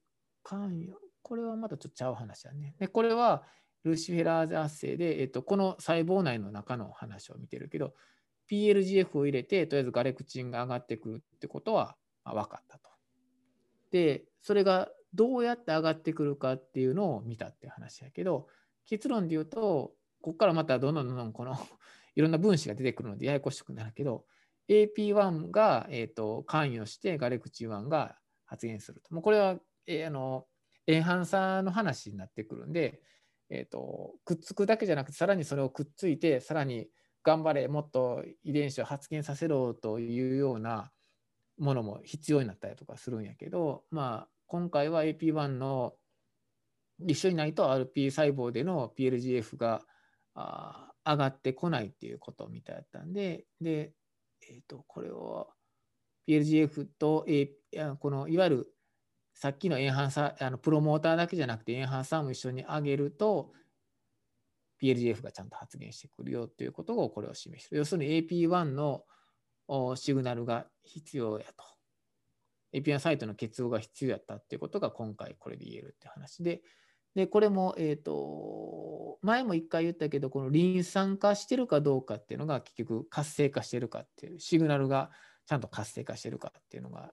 [0.44, 2.76] 関与、これはまたちょっとちゃう話だね。
[2.80, 3.44] で、これは
[3.84, 7.94] ルシフェラーゼ圧生で、えっ、と、この細胞内の中の話を見てるけど、
[8.50, 12.90] PLGF を入れて、とりあえずガレクチンが上がってくるってことは、まあ、分かったと。
[13.92, 18.48] で、それがどうやって上がってくるかっていうのを見たって話やけど、
[18.86, 21.56] 結論で言うと、ここからまたどんどんどんどんこの
[22.16, 24.26] いろんな分子が出てくるのでややこしくなるけど、
[24.70, 29.14] AP1 が、えーと、関与してガレクチン1が発現すると。
[29.14, 30.48] もうこれは、えー、あの
[30.88, 33.02] エンハンサーの話になってくるんで、
[33.50, 36.88] えーと、くっつくだけじゃなくて、さらにそれをくっついて、さらに
[37.24, 40.92] 頑張れ、もっと遺伝子を発現させろというような
[41.58, 45.94] ものも必要になったりとかするんやけど、まあ、今回は AP1 の
[47.08, 49.82] 一緒にないと RP 細胞での PLGF が
[50.36, 53.94] あ上がってこないっていうことみたいだったんで、で、
[54.50, 55.50] えっ、ー、と、これを
[56.28, 57.52] PLGF と、A、
[58.00, 58.73] このいわゆる
[59.44, 63.52] さっきのエンハンサー、あのプロモーターだけじゃなくてエンハンサーも一緒に上げると
[64.82, 67.80] PLGF がちゃんと発現してくるよということをこれを示してる。
[67.80, 69.04] 要するに AP1 の
[69.98, 71.66] シグナルが必要やと。
[72.74, 76.62] API サイトの結合が必要やったっていうことが今回これで言えるって話で、
[77.14, 85.12] で、これも、えっ、と、前も一回言ったけど、このリン酸化してるかどうかっていうのが結局活性化してるかっていう、シグナルが
[85.48, 87.12] ちゃんと活性化してるかっていうのが、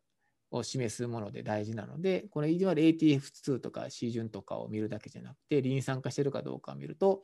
[0.50, 7.22] を示すもので大事なので、これいわゆる ATF2 とか C 順とかを見るだけじゃなくて、リン酸化してるかどうかを見ると、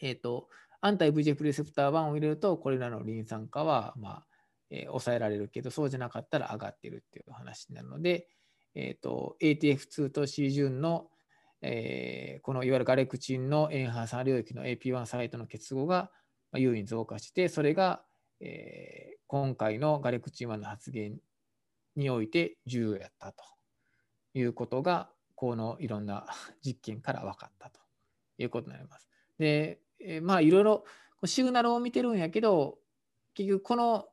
[0.00, 0.48] えっ、ー、と、
[0.80, 4.26] アンタイ VGF レセプター1を入れると、これらのリン酸化は、まあ、
[4.70, 8.28] えー、抑えられるけど、そうじゃなかったら上がってるっていう話なので、
[8.74, 11.08] えーと、ATF2 と C 順の、
[11.62, 16.10] えー、このいわゆるガレクチンのエンハーサー領域の AP1 サイトの結合が
[16.54, 18.02] 優位に増加して、それが、
[18.40, 21.18] えー、今回のガレクチン1の発言
[21.96, 23.44] において重要やったと
[24.34, 26.26] いうことが、このいろんな
[26.64, 27.80] 実験から分かったと
[28.38, 29.08] いうことになります。
[29.38, 29.80] で、
[30.22, 30.84] まあいろいろ
[31.24, 32.78] シグナルを見てるんやけど、
[33.34, 34.08] 結局この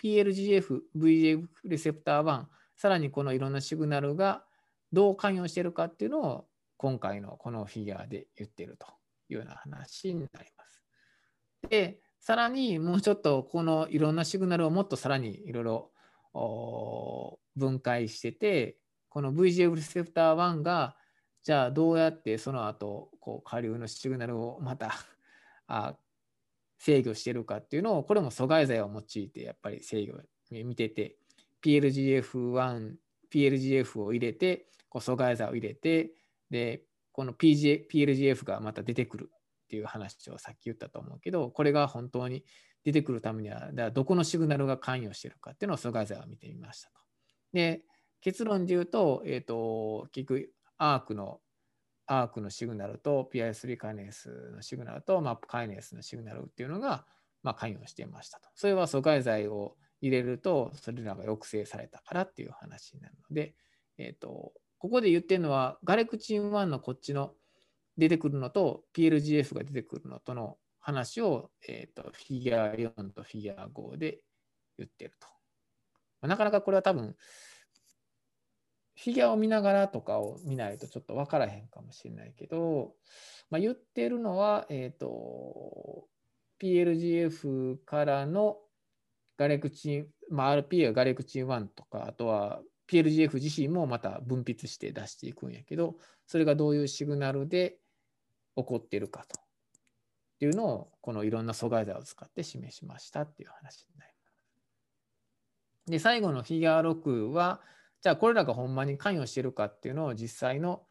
[0.00, 2.44] PLGF、VGF レセプター1、
[2.76, 4.44] さらにこのいろんなシグナルが
[4.92, 8.86] どう関与してるかっていうのを今回のこのフィギュアで言ってると
[9.28, 10.82] いうような話になります。
[11.68, 15.91] で、さらにもうちょっとこのいろんなシグナルをもっとさらにいろいろ
[16.34, 18.76] 分解してて、
[19.08, 20.96] この VGF レセプター1が
[21.42, 24.94] じゃあどうやってその後こう下流のシグナルをまた
[25.66, 25.96] あ
[26.78, 30.18] 制御してるかっていうのをこれも阻害剤を用いてやっぱり制御
[30.50, 31.16] 見てて
[31.62, 32.96] PLGF1、
[33.30, 36.12] PLGF を入れてこう阻害剤を入れて
[36.50, 42.44] でこの PG PLGF がまた出てくるっていう話をさっき言ったと思うけどこれが本当に
[42.84, 46.94] 出てくるためにはだどこのシグナルが関与しているかっていうのを阻害剤を見てみましたと。
[47.52, 47.82] で
[48.20, 51.40] 結論で言うと,、えーと結局アークの
[52.06, 57.06] アークのシグナルと PI3 カイネースのシグナルとマップカイネースのシグナルっていうのが、
[57.42, 58.48] まあ、関与していましたと。
[58.54, 63.54] それは阻害剤を入れると、それらが抑制されたからっていう話になるので、
[63.98, 67.32] えっ、ー、と、ここで言ってるのは、ガレクチン1のこっちの
[67.96, 74.18] 出てくるのと PLGF が出てくるのとの話を、え、ー、と、フィギュア4とフィギュア5で
[74.76, 75.28] 言ってると。
[76.20, 77.16] まあなかなかこれは多分、
[78.96, 82.94] フィギュアを見ながらとかを見ないとちょっと分からへんかもしれないけど、
[83.48, 86.08] まあ、言ってるのは、えっ、ー、と、
[86.60, 88.58] PLGF からの
[89.36, 97.78] ガレクチン、まあ、RP がガレクチン1とか、あとは PLGF 自身もまた分泌して出していくんやけど、それがどういうシグナルで
[98.56, 99.41] 起こってるかと
[100.42, 105.90] っていうのを、このいろんな阻害剤を使って示しましたっていう話になります。
[105.92, 107.60] で、最後のフィギュア6は、
[108.00, 110.82] じゃあこれらがほんまに関与してるかっていうのを実際の、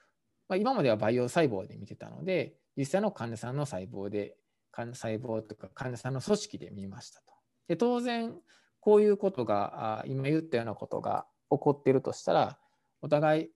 [0.47, 4.37] まあ、今までは培養細胞で見てたので、実際の患者さんの細胞で、
[4.73, 7.33] 細胞とか患者さんの組織で見ましたと。
[7.67, 8.33] で当然、
[8.79, 12.57] こういうことが、今言ったようなことが起こってるとしたら、
[13.01, 13.51] お互い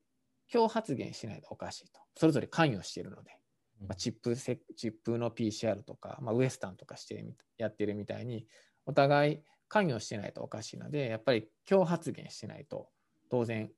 [0.53, 2.01] 今日発言しないとおかしいと。
[2.17, 3.39] それぞれ関与しているので、
[3.81, 4.59] まあ、チップチ
[4.89, 7.25] ップの PCR とか、まあ、ウエスタンとかして
[7.57, 8.47] やってるみたいに、
[8.85, 12.89] お互い関与してないとおかしいので、やっぱり今日発言してないと
[13.29, 13.71] 当然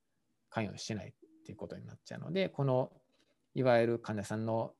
[0.49, 1.13] 関与してないっ
[1.45, 2.91] ていうことになっちゃうので、この
[3.55, 4.73] いわゆる患者さんの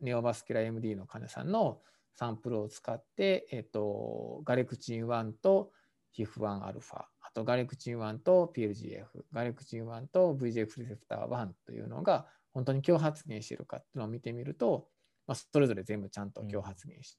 [0.00, 1.80] ネオバスキュラ MD の患者さんの
[2.14, 5.70] サンプルを使って、えっと、ガレクチン1と
[6.18, 14.88] HIF1α、あとガレクチン1と PLGF、ガレクチン1と VGF レセプター1というのが本当に今日発現しているかっていうのを見てみると、
[15.26, 17.18] まあ、それぞれ全部ちゃんと今日発現して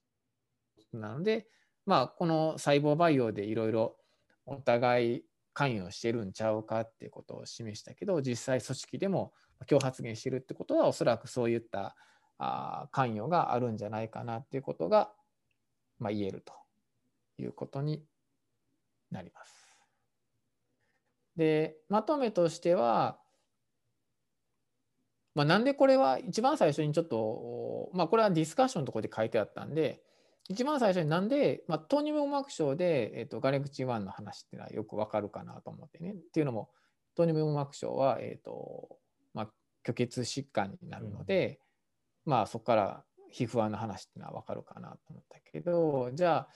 [0.92, 1.46] うん、なので、
[1.86, 3.96] まあ、この細胞培養でいろいろ
[4.46, 9.32] お互い関与してるんちゃうかっていうことを示したけど実際組織でも
[9.70, 11.94] 今日発言してるってことはおそらくそういった
[12.38, 15.12] あ関与があるんじゃないかなっていうことが、
[15.98, 16.52] まあ、言えると
[17.38, 18.02] いうことに
[19.10, 19.64] なります。
[21.36, 23.18] でまとめとしては、
[25.34, 30.00] まあ、なんでこれは一番最初にちょっと、まあ、これはディスカッションのところで書いてあったんで
[30.48, 36.12] 一番最初になんで、まあ、糖尿病膜症で、えーと、ガレクチン1の話っていうのはよくわかるかなと思ってね。
[36.12, 36.68] っていうのも、
[37.16, 38.98] 糖尿病膜症は、えーと
[39.32, 39.48] まあ、
[39.84, 41.60] 虚血疾患になるので、
[42.26, 46.48] うん、まあそこから皮膚癌の話っていうのはわかるかなと思ったけど、じゃあ、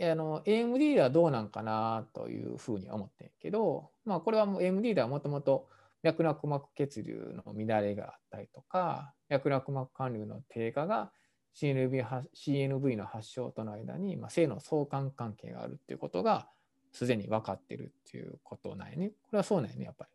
[0.00, 5.68] あの AMD ではどうなんかなというふうに思ってんけど、まあ、これはもう AMD ではもともと
[6.04, 11.10] 脈絡膜血流の乱れがあったりとか、脈絡膜管理の低下が
[11.56, 12.04] CNV,
[12.36, 16.48] CNV の発症との間に、まあ、性の相関関係があるっていうことが
[16.92, 19.08] すでに分かってるっていうことなんやね。
[19.08, 20.10] これはそうなんやね、やっぱり。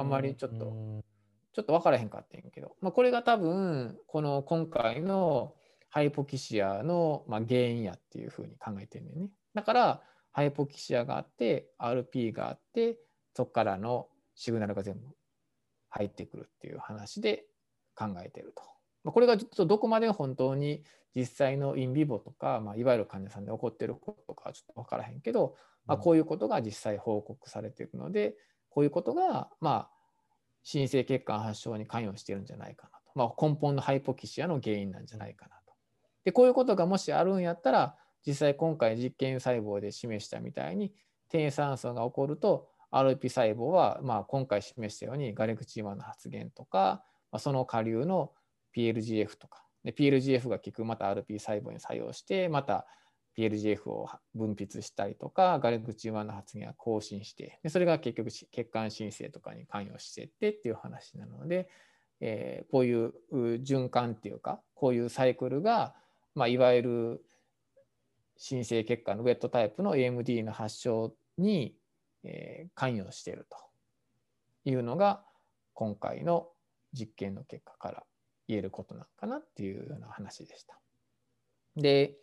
[0.00, 1.04] あんまりちょっと、
[1.52, 5.54] ちょっと分からへんかったんやけど、まあ、これが多分、この今回の
[5.88, 9.28] ハイポキシアの、まあ、原因やっていうふうに考えてるんだよね。
[9.54, 10.02] だから、
[10.32, 12.98] ハイポキシアがあって、RP があって、
[13.34, 15.06] そこからのシグナルが全部
[15.90, 17.44] 入ってくるっていう話で
[17.94, 19.10] 考えてると。
[19.10, 20.82] これがちょっとどこまで本当に
[21.14, 25.56] 実際のインビボとか、まあ、いわゆる患者さんで起こっていることとかはちょっと分からへんけど、
[25.86, 28.36] まあ、こういうことが実際報告されているので、
[28.68, 29.90] こういうことが、まあ、
[30.62, 35.72] 新生血管発症に関与しているんじゃないかなと、まあ、根本のハイポキシアの原因なんじゃないかなと。
[36.24, 40.92] でこういうことがもしあるんやったら実際今回実験細胞で示したみたいに
[41.30, 48.32] 低酸素が起こると RP 細胞は、まあ、今回示したようにガレクチンの発現とか、まあ、その下流の
[48.76, 49.64] PLGF とか。
[49.84, 52.86] で PLGF が効くまた RP 細胞に作用してまた
[53.36, 61.68] PLGF を分泌したりとかガレクチンの発現が更新してでそれが結局血管新生とかに関与してってっていう話なので、
[62.20, 65.94] えー、こういう循環っていうかこういうサイクルが、
[66.34, 67.24] まあ、いわゆる
[68.36, 71.74] 新生血管のウェットタイプの AMD の発症に
[72.24, 73.56] えー、関与していると
[74.70, 75.22] いうのが
[75.74, 76.48] 今回の
[76.92, 78.02] 実験の結果から
[78.48, 80.78] 言えることなのかなっていうような話でした。
[81.76, 82.16] で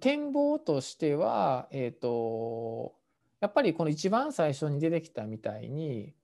[0.00, 2.94] 展望としては、えーと、
[3.40, 6.14] やっぱりこの一番最初に出てきたみたいに、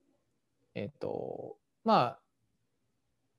[0.73, 2.19] えっ、ー、とまあ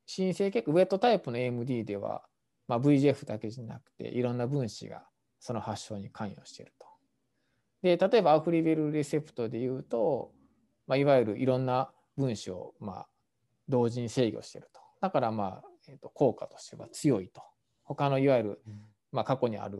[0.06, 2.22] 新生血管ウェットタイプの AMD では、
[2.66, 5.02] まあ、VGF だけじゃなくていろんな分子が
[5.38, 6.87] その発症に関与していると。
[7.82, 10.32] で例えばアフリベルレセプトでいうと、
[10.86, 13.08] まあ、いわゆるいろんな分子をまあ
[13.68, 14.80] 同時に制御していると。
[15.00, 17.42] だからまあ、えー、と効果としては強いと。
[17.84, 18.62] 他のいわゆる、
[19.12, 19.78] まあ、過去にある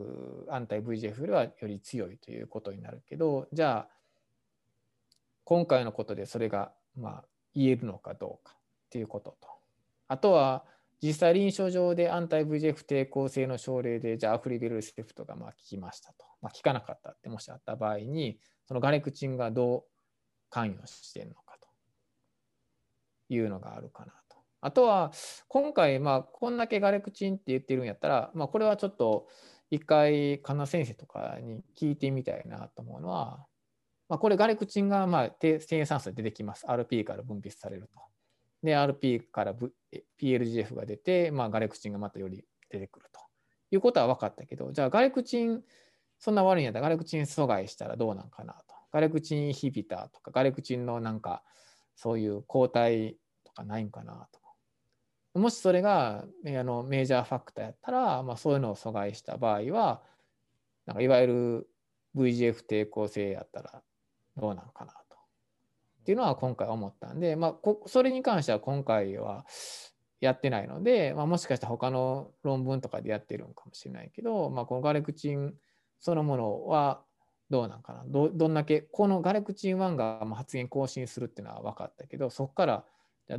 [0.49, 3.87] アンタイ VGF よりはより強いということになるけどじゃあ
[5.43, 7.23] 今回のことでそれがまあ
[7.53, 9.47] 言えるのかどうかっていうことと。
[10.07, 10.63] あとは
[11.01, 18.37] 実際臨床上でアンタイ VGF 抵抗性の症例でじゃあアフリベルセプトがまあ効きましたと、まあ、効かなかったってもしあった場合に
[18.67, 19.83] そのガレクチンがどう
[20.49, 21.67] 関与してるのかと
[23.33, 24.37] いうのがあるかなと。
[24.61, 25.11] あとは
[25.47, 29.27] 今回まあこんだけガレクチンって言ってるんやったら、まあ、これはちょっと
[29.71, 33.45] 一回金先生とかに聞いてみたいなと思うのは、
[34.09, 38.01] まあ、これガレクチンがまあ低酸素で出てきます RP から分泌されると。
[38.63, 39.71] で、RP から、v、
[40.19, 43.19] PLGF が出て、まあ、ガレクチンがまたより出てくると
[43.71, 45.63] いうことは分かったけど、じゃあガレクチン、
[46.19, 48.75] そんな悪いんやったらガレクチン阻害したらどうなんかなと。
[48.91, 51.43] ガレクチンヒビターとか、ガレクチンのなんか、
[51.95, 54.39] そういう抗体とかないんかなと。
[55.39, 60.01] もしそれがあのメジャーファクターやったら、まあ、そういうのを阻害した場合は、
[60.85, 61.69] なんかいわゆる
[62.15, 63.83] VGF 抵抗性やったら
[64.35, 64.93] どうなんかな
[66.01, 69.45] っていうのは今回思ったんで、まあ、それに関しては今回は
[70.21, 75.53] やってないので、まあ、もしかしたら他の論文とかでやってるのかもしれないけど、まあ、このガレクチン
[75.99, 77.01] そのものは
[77.49, 78.03] どうなんかな？
[78.05, 82.85] どどんだけこのガレクチン1が発現更新するっていうのは分かったけどそこから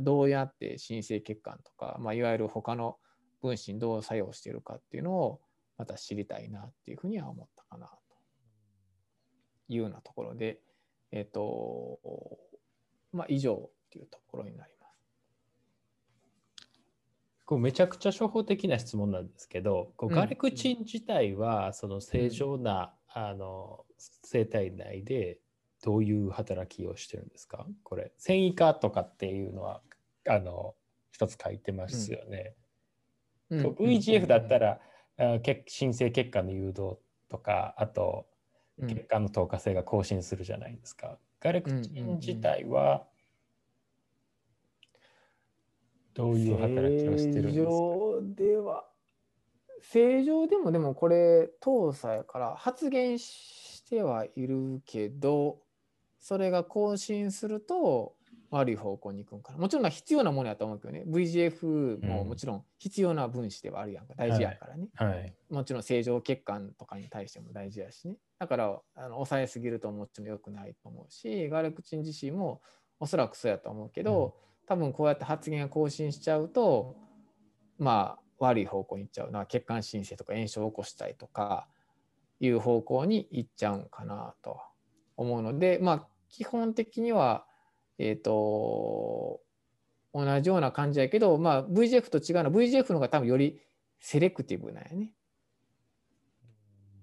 [0.01, 2.97] どうやって新生血管とか、まあ、いわゆる他の
[3.41, 5.41] 分子にどう作用しているかっていうのを
[5.77, 7.93] また知りたいなっていうふうには思ったかなと
[9.69, 10.59] いうようなところで、
[11.11, 11.99] えっ、ー、と
[13.13, 14.97] まあ、以上っていうところになります。
[17.45, 23.85] こうめちゃくちゃ初歩的な質問なんですけど、こうガレクチン自体はその正常な、うん、あの
[24.23, 25.39] 生体内で
[25.83, 27.65] どういう働きをしてるんですか？
[27.83, 29.81] これ繊維化とかっていうのは
[30.29, 30.75] あの
[31.11, 32.55] 一つ書いてますよね。
[33.49, 34.79] うん、VGF だったら、
[35.17, 38.27] うん、新生血管の誘導とかあと
[38.87, 41.17] 血管の透過性が更新するじゃないですか。
[41.41, 43.03] ガレクチン自体は
[46.13, 47.63] どういう働きをしてるんですか？
[47.63, 48.85] 正常では
[49.81, 55.59] 正常でもでもこれ搭載から発言してはいるけど
[56.19, 58.15] それが更新すると
[58.51, 61.03] 悪い方向に行くんかなもちろん必要なものやと思うけどね。
[61.07, 65.07] VGF ももちろん必要な分子ではあるやんか、うん、大事やからね、はい。
[65.07, 68.17] はい、もちろん正常血管とかに対しても大事やしね。
[68.39, 72.61] だからあの抑えすぎるともちろん良くないと思うしガレクチン自身も
[72.99, 76.97] おそらくそうやと思うけど、うん、多分こうやって発言が更新しちゃうと
[77.79, 79.31] まあ悪い方向に行っちゃう。
[79.31, 81.69] な血管新生とか炎症を起こしたりとか
[82.41, 84.59] いう方向に行っちゃうんかなと
[85.15, 87.45] 思うのでまあ基本的には
[88.01, 89.41] えっ、ー、と、
[90.13, 93.61] 同じような感じやけど、まあ、VGF と違うのは VGF の方が多分より
[93.99, 95.13] セレクティブなんやね。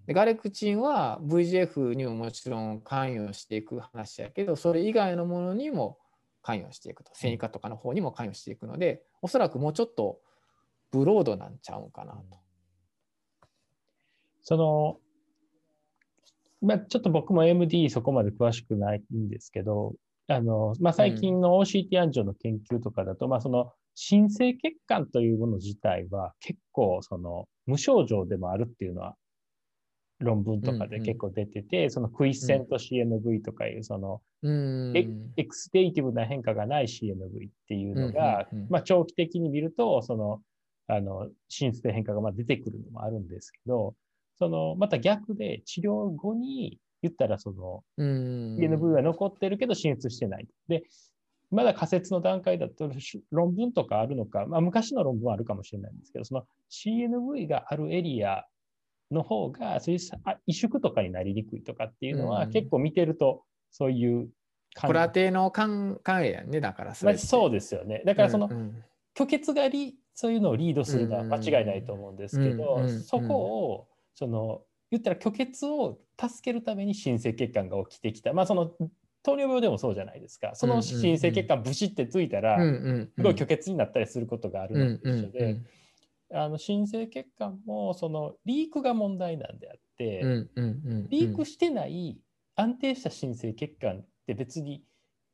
[0.07, 5.99] でガレクチンは VGF にももちろん関与していく話やけど、それ以外のものにも
[6.43, 7.13] 関与していくと。
[7.15, 10.19] 繊維化とかの方にも関与していくので、おそらくもうちょっと
[10.91, 12.23] ブロードなんちゃうかなと。
[14.43, 14.99] その、
[16.61, 19.95] まあ、ちょっと僕も MD そこまで詳しくないんですけど、
[20.29, 29.17] あの、まあ、最近の OCT 暗状の研究とかだと、うん、まあ、その、新生血管というもの自体は結構、その、無症状でもあるっていうのは、
[30.21, 34.93] 論文とかで結構出てて、うんうん、そのクイッセント CNV とかいう、その、うん、
[35.37, 40.43] exudative な変化がない CNV っていうのが、うんうんうん、まあ、長期的に見ると、その、
[40.89, 43.95] あの、滲出性変化がまあ出てくるのもあるんですけど、
[44.39, 48.57] その、また逆で治療後に、言ったらそのうん。
[48.57, 50.47] CNV は残ってるけど滲出してない。
[50.69, 50.83] で、
[51.51, 58.45] まだ仮説の段階だとし論文とかあるのか、まあ、昔の論文はあるかもしれないんですけど、その CNV があるエリア
[59.11, 60.01] の方が、そういう
[60.49, 62.51] 萎縮とかになりにくいとかっていうのは、うん。
[62.51, 64.29] 結構見てると、そういう
[64.75, 65.63] 感これ当ての考
[66.21, 68.03] えやんね、だからまあ、そうでですよね。
[68.05, 68.51] だからその、
[69.17, 78.33] 虚血がリそういうのをリードするのは間違いないと思うんですけど、そこをその言ったら虚血を助けるために新生血管が起きてきた。
[78.33, 78.73] まあその
[79.23, 80.53] 糖尿病でもそうじゃないですか。
[80.55, 85.61] その新生血管ブシってついたら、うんうんすごい虚血になったりすることがあるうんのと一緒で、
[86.33, 92.19] あの新生血管もそのリークが問題なんであって、うんうんうんリークしてない
[92.57, 94.83] 安定した新生血管って別に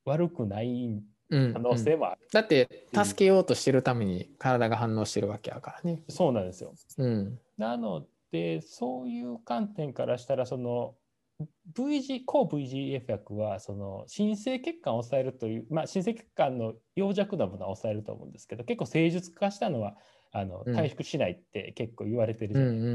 [0.04, 2.20] 悪くない可能性もある。
[2.32, 6.02] だって助けようとしてるために体が反応してるわけやからね。
[6.08, 6.74] そうなんですよ。
[6.98, 7.38] うん。
[7.56, 10.96] なのでそういう観点からしたらその
[11.72, 19.94] VG 抗 VGF 薬はその新生血管を抑えるという、まあ、新生血管の陽弱なものは抑えると思うんですけど結構成熟化したのは
[20.32, 20.74] あのうん。
[20.74, 22.90] 回復しないって結構言われてるじゃないうんうんう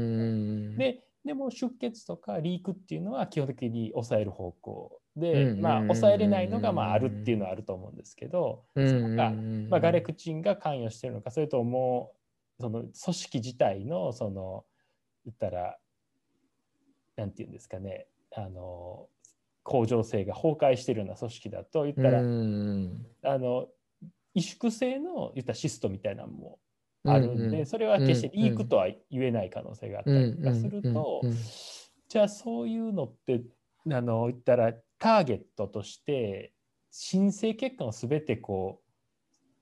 [0.72, 9.68] んででも出血とかリークっていうのは基本的に抑える方向で、まあ、抑えれないのがまああるっていうのはあると思うんですけど、うんそこがうん。
[9.70, 12.12] まあ、ガレクチンが関与してるのかそれとも
[12.60, 14.64] その組織自体のその
[15.24, 15.76] 言ったら
[17.16, 19.08] なんていうんですかねあの
[19.62, 23.06] 恒常性が崩壊してるような組織だと言ったら、うん。
[23.22, 23.68] あの
[24.34, 26.58] 萎縮性の言ったらシストみたいなのも
[27.04, 27.54] あるんで、うん。
[27.54, 31.22] うんそれは決してリークとは言えない可能性があったりとかすると、
[32.08, 33.42] じゃあそういうのって
[33.92, 36.52] あの言ったらターゲットとして
[36.90, 38.80] 新生血管を全てこ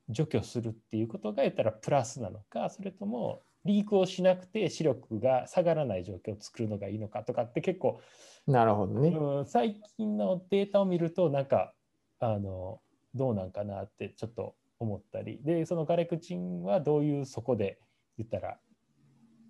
[0.09, 8.00] う除去するっていうことが言ったらプラスなのかそれともリークをしなくて視力が下がらない状況を作るのがいいのかとかって結構、
[8.46, 9.09] なるほどね。
[9.11, 11.74] うん、最近のデータを見るとなんか
[12.18, 12.80] あの
[13.14, 17.78] どうなんかなってちょっと思ったりでそのガレクチンはどういうそこで
[18.16, 18.59] 言ったら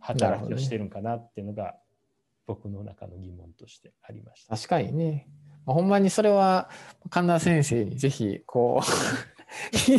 [0.01, 1.77] 働きをしてるんかなっていうのが
[2.47, 4.57] 僕の中の疑問としてありました。
[4.57, 5.29] 確かにね。
[5.67, 6.71] まあほんまにそれは
[7.11, 8.87] 神田先生にぜひこう
[9.77, 9.97] 聞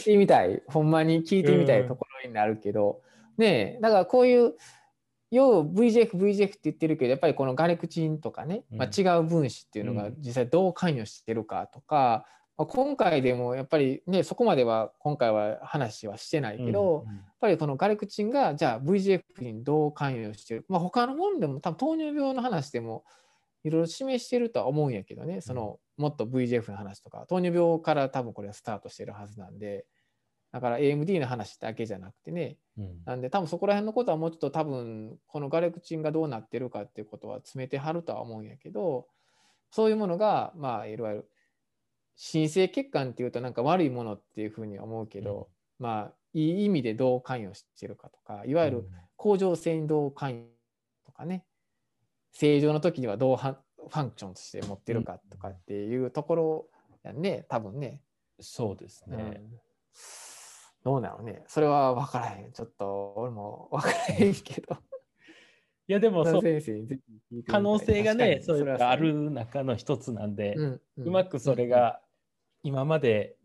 [0.00, 3.00] いてみたいほんまに聞いてみたいところになるけど、
[3.36, 4.54] ねえだからこういう
[5.30, 10.14] 要 VGF、VGF って言ってるけどやっぱりこのガレクチンとかね、まあ、うん違う分子っていうのがうん。
[10.20, 12.24] 実際どう関与してるかとか、
[12.56, 17.14] まあ、今回でもやっぱりねそこまでは今回は話はしてないけど、うん。
[17.14, 23.04] やっぱりこのガレクチンがじゃあ VGF にどう関与してる、まあ、他のもんでも多分糖尿病の話でも
[23.64, 29.84] いろいろ示してるとは思うんやけどねそのもっと VGF の話とか糖尿病から多分これはスタートしてるはずなんで
[30.52, 32.56] だから AMD の話だけじゃなくてね。
[32.78, 33.02] うん。
[33.04, 39.06] なんで多分そこら辺のことはもうちょっと多分このガレクチンがどうなってるかっていうことは詰めてはるとは思うんやけど
[39.70, 41.30] そういうものがまあいわゆる
[42.16, 50.46] 新生血管っていうとなんか悪いものっていうふうに思うけど、まあいい意味でどう関与してるかとかいわゆる恒常性にどう関与
[51.06, 51.44] とかね。
[52.32, 56.66] 正常の時にはどうはファンクションとして持ってるかとかっていうところ
[57.02, 58.02] やんね多分ね。
[58.40, 59.40] そうですね。
[60.84, 61.42] うんどうなのね。
[61.46, 62.52] それは分からへん。
[62.52, 64.76] ちょっと俺も分からへんけど。
[65.88, 66.42] いやでもそう
[67.46, 72.00] 可能性がねそういうのがある中の一つなんで、うんうまくそれが
[72.62, 73.36] 今まで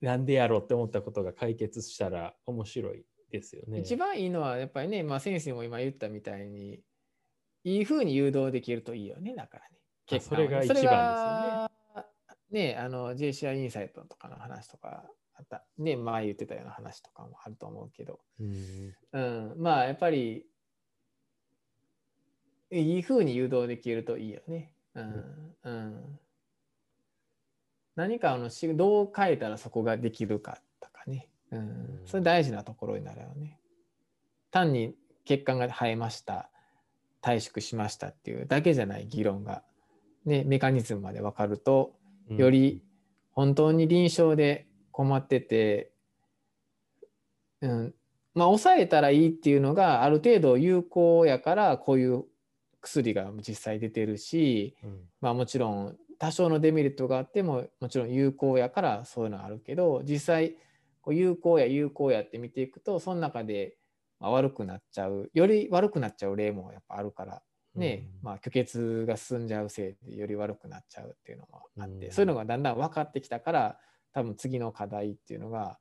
[0.00, 3.80] なんでやろうって思ったことが解決したら面白いですよね。
[3.80, 6.80] 一番いいのはやっぱりね、まあ、先生も今言ったみたいに
[7.64, 9.34] いいふうに誘導できるといいよね。
[9.34, 9.76] だからね。
[10.18, 10.90] あそれが一番ですよ
[12.50, 12.72] ね。
[12.72, 15.04] ねあの JCI インサイトとかの話とか
[15.78, 18.94] ね前言ってたような話とかもあると思うけど、うん。
[19.12, 20.44] うん、まあやっぱり
[22.70, 24.72] いいふうに誘導できるといいよね。
[24.94, 25.56] うん。
[25.64, 26.18] うん、
[27.94, 31.58] 何かあのしどう変えたらそこができるかとかね、うん。
[31.58, 32.00] うん。
[32.06, 33.58] それ大事なところになるよね。
[34.50, 34.94] 単に
[35.26, 36.48] 血管が生えました
[37.20, 39.62] 退縮しましたっていうだけじゃない議論が、
[40.24, 41.92] ね、メカニズムまで分かると
[42.30, 42.82] より
[43.32, 44.66] 本当に臨床で
[44.96, 45.92] 困ってて、
[47.60, 47.94] うん、
[48.34, 52.24] まあ抑えたらいいっていうのがある程度有効やからこういう
[52.80, 55.00] 薬が実際出てるし、うん。
[55.20, 60.56] まあ、もちろん多少のデメリットがあってももちろん有効やからそういうのあるけど実際
[61.02, 63.76] こう有効や有効やって見ていくとその中で
[64.18, 67.42] まあ悪くなっちゃうより悪くなっちゃう例もやっぱあるから
[67.74, 68.26] ね、うん。
[68.28, 72.12] まあ、虚血が進んじゃうせいでより悪くなっちゃうっていうのもあって、うん。
[72.12, 73.78] そういうのがだんだん分かってきたから
[74.16, 75.78] 多分次の課題っていうのが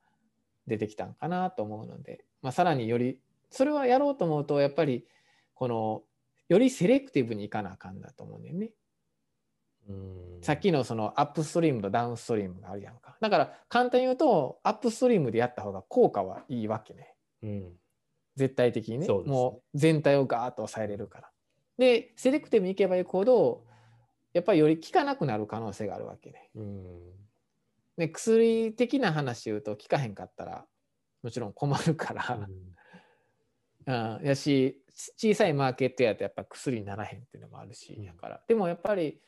[0.68, 3.18] 出てきたんかなと思うので、まあ、さらにより
[3.50, 5.06] それはやろうと思うとやっぱり
[5.54, 6.04] この
[6.50, 8.72] よりセレクティブにいかなあかんだと思うんだよね。
[9.88, 13.16] うんさっきのそのアップストリームとダウンストリームがあるやんか。
[13.22, 17.16] だから簡単に言うと、アップストリームでやった方が効果はいいわけね。
[17.42, 17.72] うん
[18.36, 19.08] 絶対的にね。
[19.08, 21.32] ねもう全体をガーッと抑えれるから。
[21.78, 23.64] で、セレクティブにいけばいくほど、
[24.34, 26.50] やっぱりより効かなくなる可能性があるわけね。
[26.56, 27.25] うん
[27.98, 30.66] で、薬的な話言うと効かへんかったら、
[31.24, 32.48] もちろん困るから、
[33.88, 34.82] うん、やし
[35.18, 38.06] 小さいマーケットやとやっぱ薬にならへんっていうのもあるし、うん。
[38.06, 38.42] だから。
[38.48, 39.20] でもやっぱり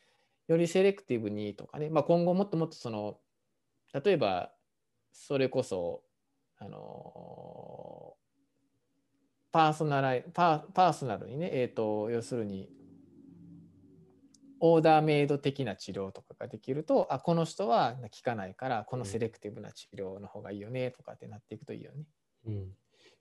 [0.47, 3.19] よりセレクティブにとかね、まあ、今後もっともっとその
[3.93, 4.51] 例えば
[5.11, 6.03] それこそ
[6.57, 8.13] あの
[9.51, 12.69] パーソナライパーパーソナルにね、えー、と要するに
[14.59, 22.03] オーダーメイド的な治療とかができるとあこの人は効かないからこのセレクティブな治療の方がいいよねとかってなっていくといいよね。
[22.47, 22.71] うん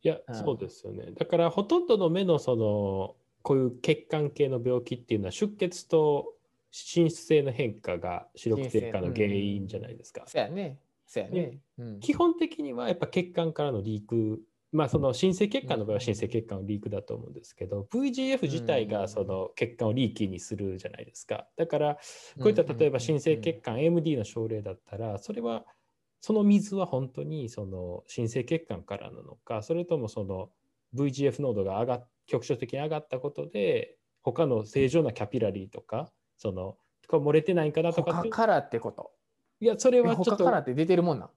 [0.02, 1.10] いや、うんそうですよね。
[1.18, 6.34] だからほとんどの目のそのこういう血管系の病気っていうのは出血と
[6.72, 10.24] 滲出性の変化が視力低下の原因じゃないですか。
[10.26, 10.78] そやね。
[11.06, 11.58] そやね。
[11.78, 14.40] うん基本的にはやっぱ血管からのリーク、
[14.72, 21.46] まあその新生血管の場合は新生血管のリークだと思うんですけど、VGF 自体うんがその血管をリーキーにするじゃないですか。
[21.56, 22.00] だからこ
[22.46, 25.64] ういった例えば新生血管 AMD の症例だったら、それは
[26.20, 30.50] その水は本当にその新生血管からなのか、それともその
[30.94, 39.12] VGF 濃度が上がっ局所的に上がったことで、他の正常なキャピラリーとか、そのとか漏れてないかなとか他からってこと？
[39.60, 41.30] いや、それえはちょっと他からって出てるもんなん？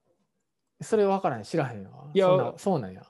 [0.81, 1.43] それ分からへん。
[1.43, 2.09] 知らへんわ。
[2.11, 3.03] いやそうなんや。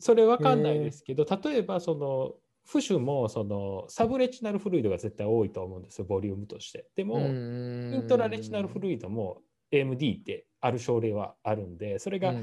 [0.00, 2.34] それわかんないですけど、例えばその
[2.70, 6.86] 浮腫もそのサブレチナルフルイドが絶対多いと思うんですよ、ボリュームとして。
[6.94, 9.42] でも、イイントラレチナルフルイドも
[9.72, 12.34] AMD ってある症例はあるんで、それが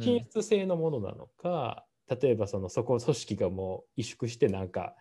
[0.00, 4.96] 均質性のものなのか、例えばそのそこ組織がもう萎縮してなんか、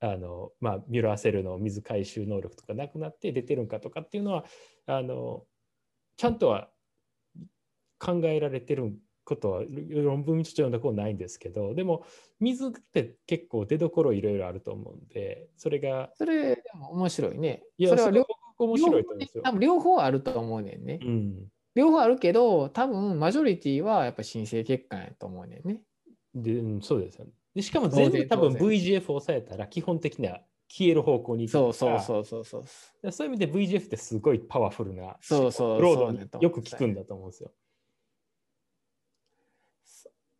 [0.00, 4.44] あのまあ、ミュラーセルの水回収能力とかなくなって出てるんかとかっていうのは
[4.86, 5.44] あの
[6.16, 6.68] ちゃんとは
[7.98, 8.94] 考えられてる
[9.26, 12.06] ことは論文として読んだことないんですけどでも
[12.40, 17.62] 水って結構出どころいろいろあると思うんでそれがそれでも面白いね。
[17.76, 18.26] いやそれは両
[18.58, 19.52] 僕面白いと思うんですよ多。
[19.52, 20.98] 分両方あると思うねんね。
[21.02, 25.80] うん、両方あるけど、多分マジョリティはやっぱ新生血管やと思うねんね。
[26.34, 27.32] でうんそうですよね。
[27.54, 33.12] でしかも全部多分 VGF を抑えたら基本的には消える方向にそうそうそうそうそう。
[33.12, 37.52] そういう意味で VGF ってすごいパワフルなそうそうロードによく効くんだと思うんですよ。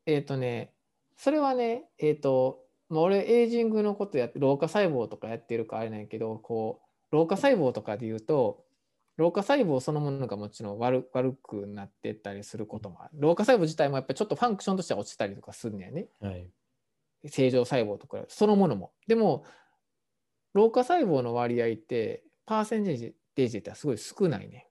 [0.06, 0.72] えっ、とね、
[1.16, 8.64] それはね、えっ、と、まあ、俺、エイジングのことやって、老化細胞とかやってるからあれなんやけど、こう、老化細胞とかで言うと、
[9.16, 13.12] 老化細胞そのものがもちろん悪悪くなってったりすることもある。
[13.14, 16.08] 老化細胞自体もやっぱりちょっとファンクションとしては落ちたりとかするんだよね。
[16.20, 16.50] はい。
[17.26, 18.92] 正常細胞とかそのものも。
[19.06, 19.44] でも、
[20.52, 24.68] 老化細胞の割合って、パーセンテージで言ったらすごい少ないね。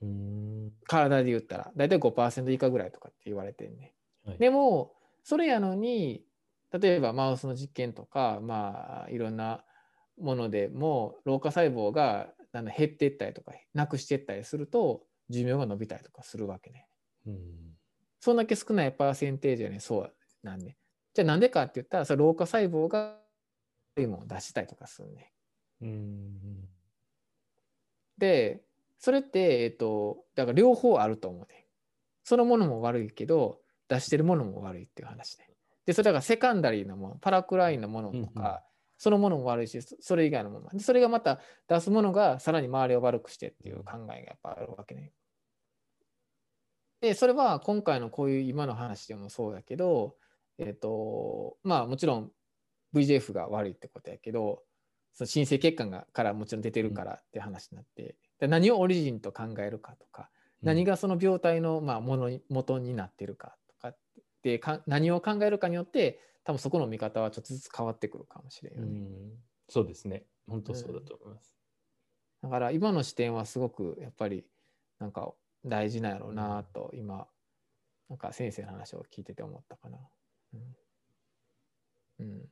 [0.00, 0.72] うーん。
[0.84, 3.95] 体で言ったら、だいたい5%以下ぐらいとかって言われてんね。
[4.26, 6.24] はいでも、それやのに、
[6.72, 9.64] 例えばマウスの実験とか、まあ、いろんな
[10.18, 16.88] ものでも、老化細胞がだんだん減っていったりとか、なくしていったりすると、寿命が伸びたりとかするわけね。
[17.26, 17.76] うん。
[18.20, 20.76] そんだけ少ないパーセンテージはね、そうなんで。
[21.14, 23.18] じゃあなんでかって言ったら、それ老化細胞が
[23.96, 25.32] 悪いものを出したりとかするね。
[25.80, 26.68] うん。
[28.18, 28.64] で、
[28.98, 31.66] それって、えっと、だから両方あると思うね。
[32.24, 35.48] そのものも悪いけど、出してるものも悪いっていう話ね。
[35.86, 38.64] で、それだからセカンダリーなもの、パラクラインのものとか、
[38.98, 40.70] そのものも悪いし、そそれ以外のものも。
[40.70, 45.12] でそれがまた出すものがさらに周りを悪くしてっていう考えがやっぱあるわけね。
[47.00, 50.16] で、それは今回のこういう今の話でもそうだけど、
[50.58, 52.30] えっ、と、まあもちろん
[52.94, 54.62] VJF が悪いってことやけど、
[55.12, 60.30] その新生血管がからもちろん出てるからって話になって、で何をオリジンと考えるかとか、
[60.62, 63.56] 何がその病態のまあものに元になってるか
[64.46, 68.86] ってか何を考えるかによって多分そこの見方はちょっとずつ変わってくるかもしれんよね。
[68.86, 69.32] うん。
[69.68, 70.24] そうですね。
[70.48, 71.52] 本当そうだと思います。
[72.42, 74.44] だから今の視点はすごくやっぱり
[75.00, 75.32] なんか
[75.64, 77.26] 大事なんやろうなと今
[78.08, 79.98] なんか先生の話を聞いてて思ったかな。
[80.54, 80.76] うん。
[82.18, 82.48] うん、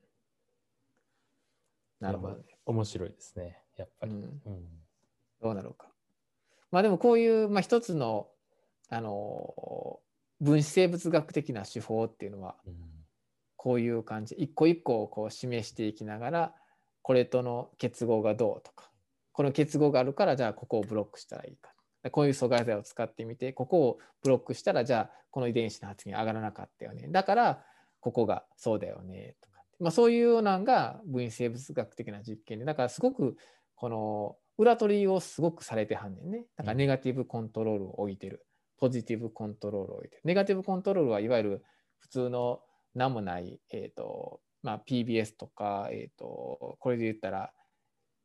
[2.01, 2.43] なるほどね。
[2.67, 3.63] 面白いですね。
[3.77, 4.13] やっぱり。
[4.13, 4.65] うんうん。
[5.41, 5.87] どうなろうか。
[6.73, 8.29] まあでもこういう、まあ、一つの、
[8.91, 10.01] あの
[10.41, 12.57] 分子生物学的な手法っていうのは
[13.57, 14.35] こういう感じ。
[14.37, 16.55] 一個一個をこう示していきながら
[17.03, 18.91] これとの結合がどうとか。
[19.33, 21.73] この結合があるからじゃあここをブロックしたらいいか。
[22.13, 27.09] こういう阻害剤を使ってみてここをブロックしたらじゃあこの遺伝子の発現上がらなかったよね。
[27.09, 27.65] だから
[28.01, 29.37] ここがそうだよね。
[29.41, 32.65] とか、まあ、そういうようなのが分子生物学的な実験で。
[32.65, 33.37] だからすごく
[33.75, 36.45] この裏取りをすごくされてはんねんね。
[36.57, 38.47] だからネガティブコントロールを置いてる。
[38.85, 40.23] ポジティブコントロールを置いてる。
[40.25, 41.65] ネガティブコントロールはいわゆる
[42.01, 42.61] 普通の
[42.95, 47.51] 何もない、えーとまあ、PBS とか、えーと、これで言ったら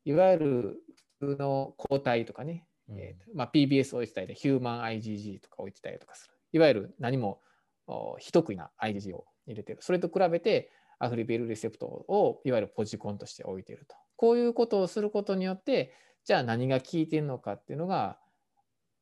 [0.04, 0.82] いわゆる
[1.18, 6.34] 普通の抗体とかね、うん、えーとまあ、PBS 置いてたりでヒューマン IgG とか置いてたりとかする。
[6.52, 7.40] いわゆる何も
[8.18, 9.78] 非得意な IgG を入れてる。
[9.80, 13.96] それと比べてアフリベルレセプトをいわゆるポジコンとして置いてると。
[14.16, 15.94] こういうことをすることによって
[16.26, 18.18] じゃあ何が効いてるのかっていうのが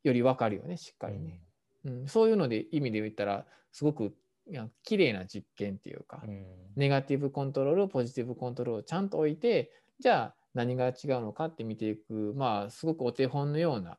[0.04, 1.40] より分かるよねしっかりね、
[1.88, 4.14] うん、うん、そういうので意味で言ったらすごく
[4.82, 9.70] 綺麗な実験っていうか、うん、ネガティブコントロールポジティブコントロールをちゃんと置いて
[10.00, 13.98] じゃあ何が違うのかって見ていくまあすごくお手本のような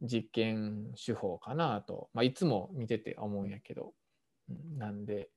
[0.00, 3.92] 実験手法かなと、まあ、いつも見てて思うんやけど、
[4.50, 5.28] うん、なんで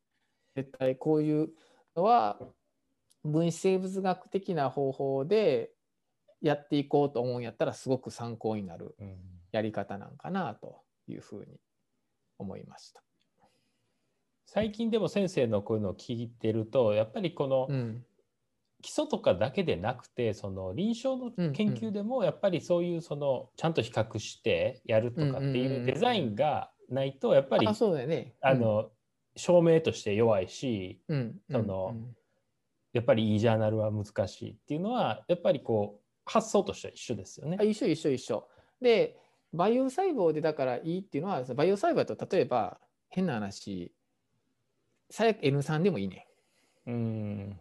[0.55, 1.49] 絶対こういう
[1.95, 2.39] のは
[3.23, 5.71] 分子生物学的な方法で
[6.41, 8.95] やっていこうと思うんやったらすごく参考になる
[9.51, 11.59] やり方なんかなというふうに
[12.37, 13.01] 思いました。
[14.45, 17.67] 最近でも先生のこういうのを聞いてるとやっぱりこの
[18.81, 27.67] 基礎とかだけでなくてその臨床の研究でもやっぱりそういうそのちゃんと比較してやるとかっていうデザインがないとやっぱり
[28.41, 28.91] あの
[29.35, 31.01] 証明として弱いし
[31.51, 31.95] その
[32.93, 37.57] やっぱりいいジャーナルは難しいっていうのはやっぱりこう発想としては一緒ですよね。
[37.65, 38.47] 一緒一緒一緒。
[38.81, 39.17] で
[39.55, 42.79] 培養細胞でだからいいっていうのは培養細胞だと例えば
[43.09, 43.91] 変な話
[45.09, 46.27] 最悪 N3 でもいいね
[46.87, 46.89] ん。
[46.89, 47.59] うん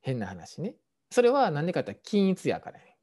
[0.00, 0.74] 変な話ね。
[1.10, 2.96] それは何でかって均一やからね。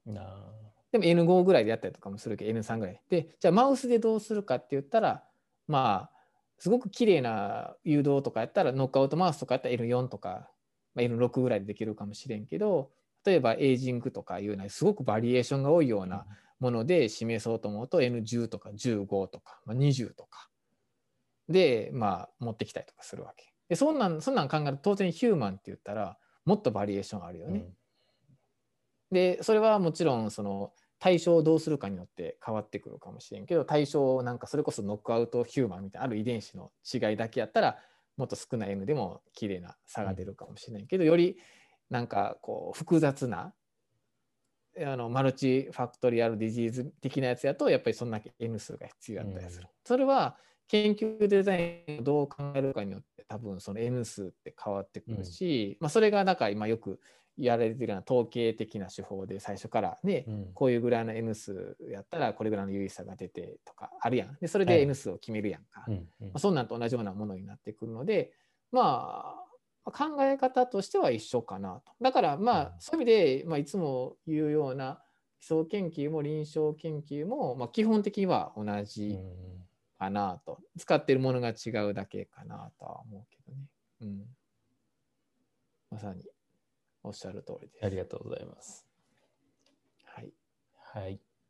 [0.91, 3.01] でも N5 ぐらいでやったりとかもするけど N3 ぐらい。
[3.09, 5.23] でじゃあマウスでどうするかって言ったら
[5.67, 6.21] まあ
[6.59, 10.49] すごく綺麗な誘導とかやったらノックアウトマウスとかやったら N4 とか、
[10.93, 12.91] まあ、N6 ぐらいでできるかもしれんけど
[13.25, 16.25] 例えばエイジングとかいうのはすごくバリエーションが多いような
[16.62, 20.47] もので示そうと思うと N10 とか15とか、まあ、20とか
[21.49, 23.51] で、まあ、持ってきたりとかするわけ。
[23.68, 27.59] でそんなんそんなん考えると当然ヒューマンって言ったらもっとバリエーションあるよね。
[27.59, 27.76] うん、
[29.12, 37.80] でそれはもちろんその対象をどうするかによって変わってくるかもしれんけど対象なんかそれこそノックアウトヒューマンみたいなある遺伝子の違いだけやったら
[38.18, 41.38] もっと少ない N でも綺麗な差が出るかもしれないけど、より
[41.89, 43.53] なんかこう複雑な
[44.80, 49.63] あのマルチファクトリアルディジーズ的なやつやとやっぱりそんだけ N 数が必要だったりする。
[49.63, 56.99] うん、それは研究デザインをどう考えるかによって多分その N 数って変わってくるし、うん、まあ、それがだから今よく
[57.38, 64.38] やられてるような統計的な手法で最初からね、うん、こういうぐらいの N 数やったらこれぐらいの有意差が出てとかあるやん。
[64.39, 68.32] でそれで N 数を決めるやんか、はい、まあ、そんなんと同じようなものになってくるので
[68.72, 69.51] まあ
[69.86, 71.93] 考え方としては一緒かなと。
[72.01, 75.01] だからまあそういう意味で、まあ、いつも言うような
[75.39, 79.17] 基礎研究も臨床研究も、まあ、基本的には同じ
[79.97, 80.59] かなと。
[80.77, 83.65] 使ってるものが違うだけかなとは思うけどね。
[84.01, 84.25] うん。
[85.89, 86.23] まさに
[87.03, 87.86] おっしゃる通りです。
[87.86, 88.88] ありがとうございます。
[90.03, 90.32] はい。
[90.93, 91.19] はい。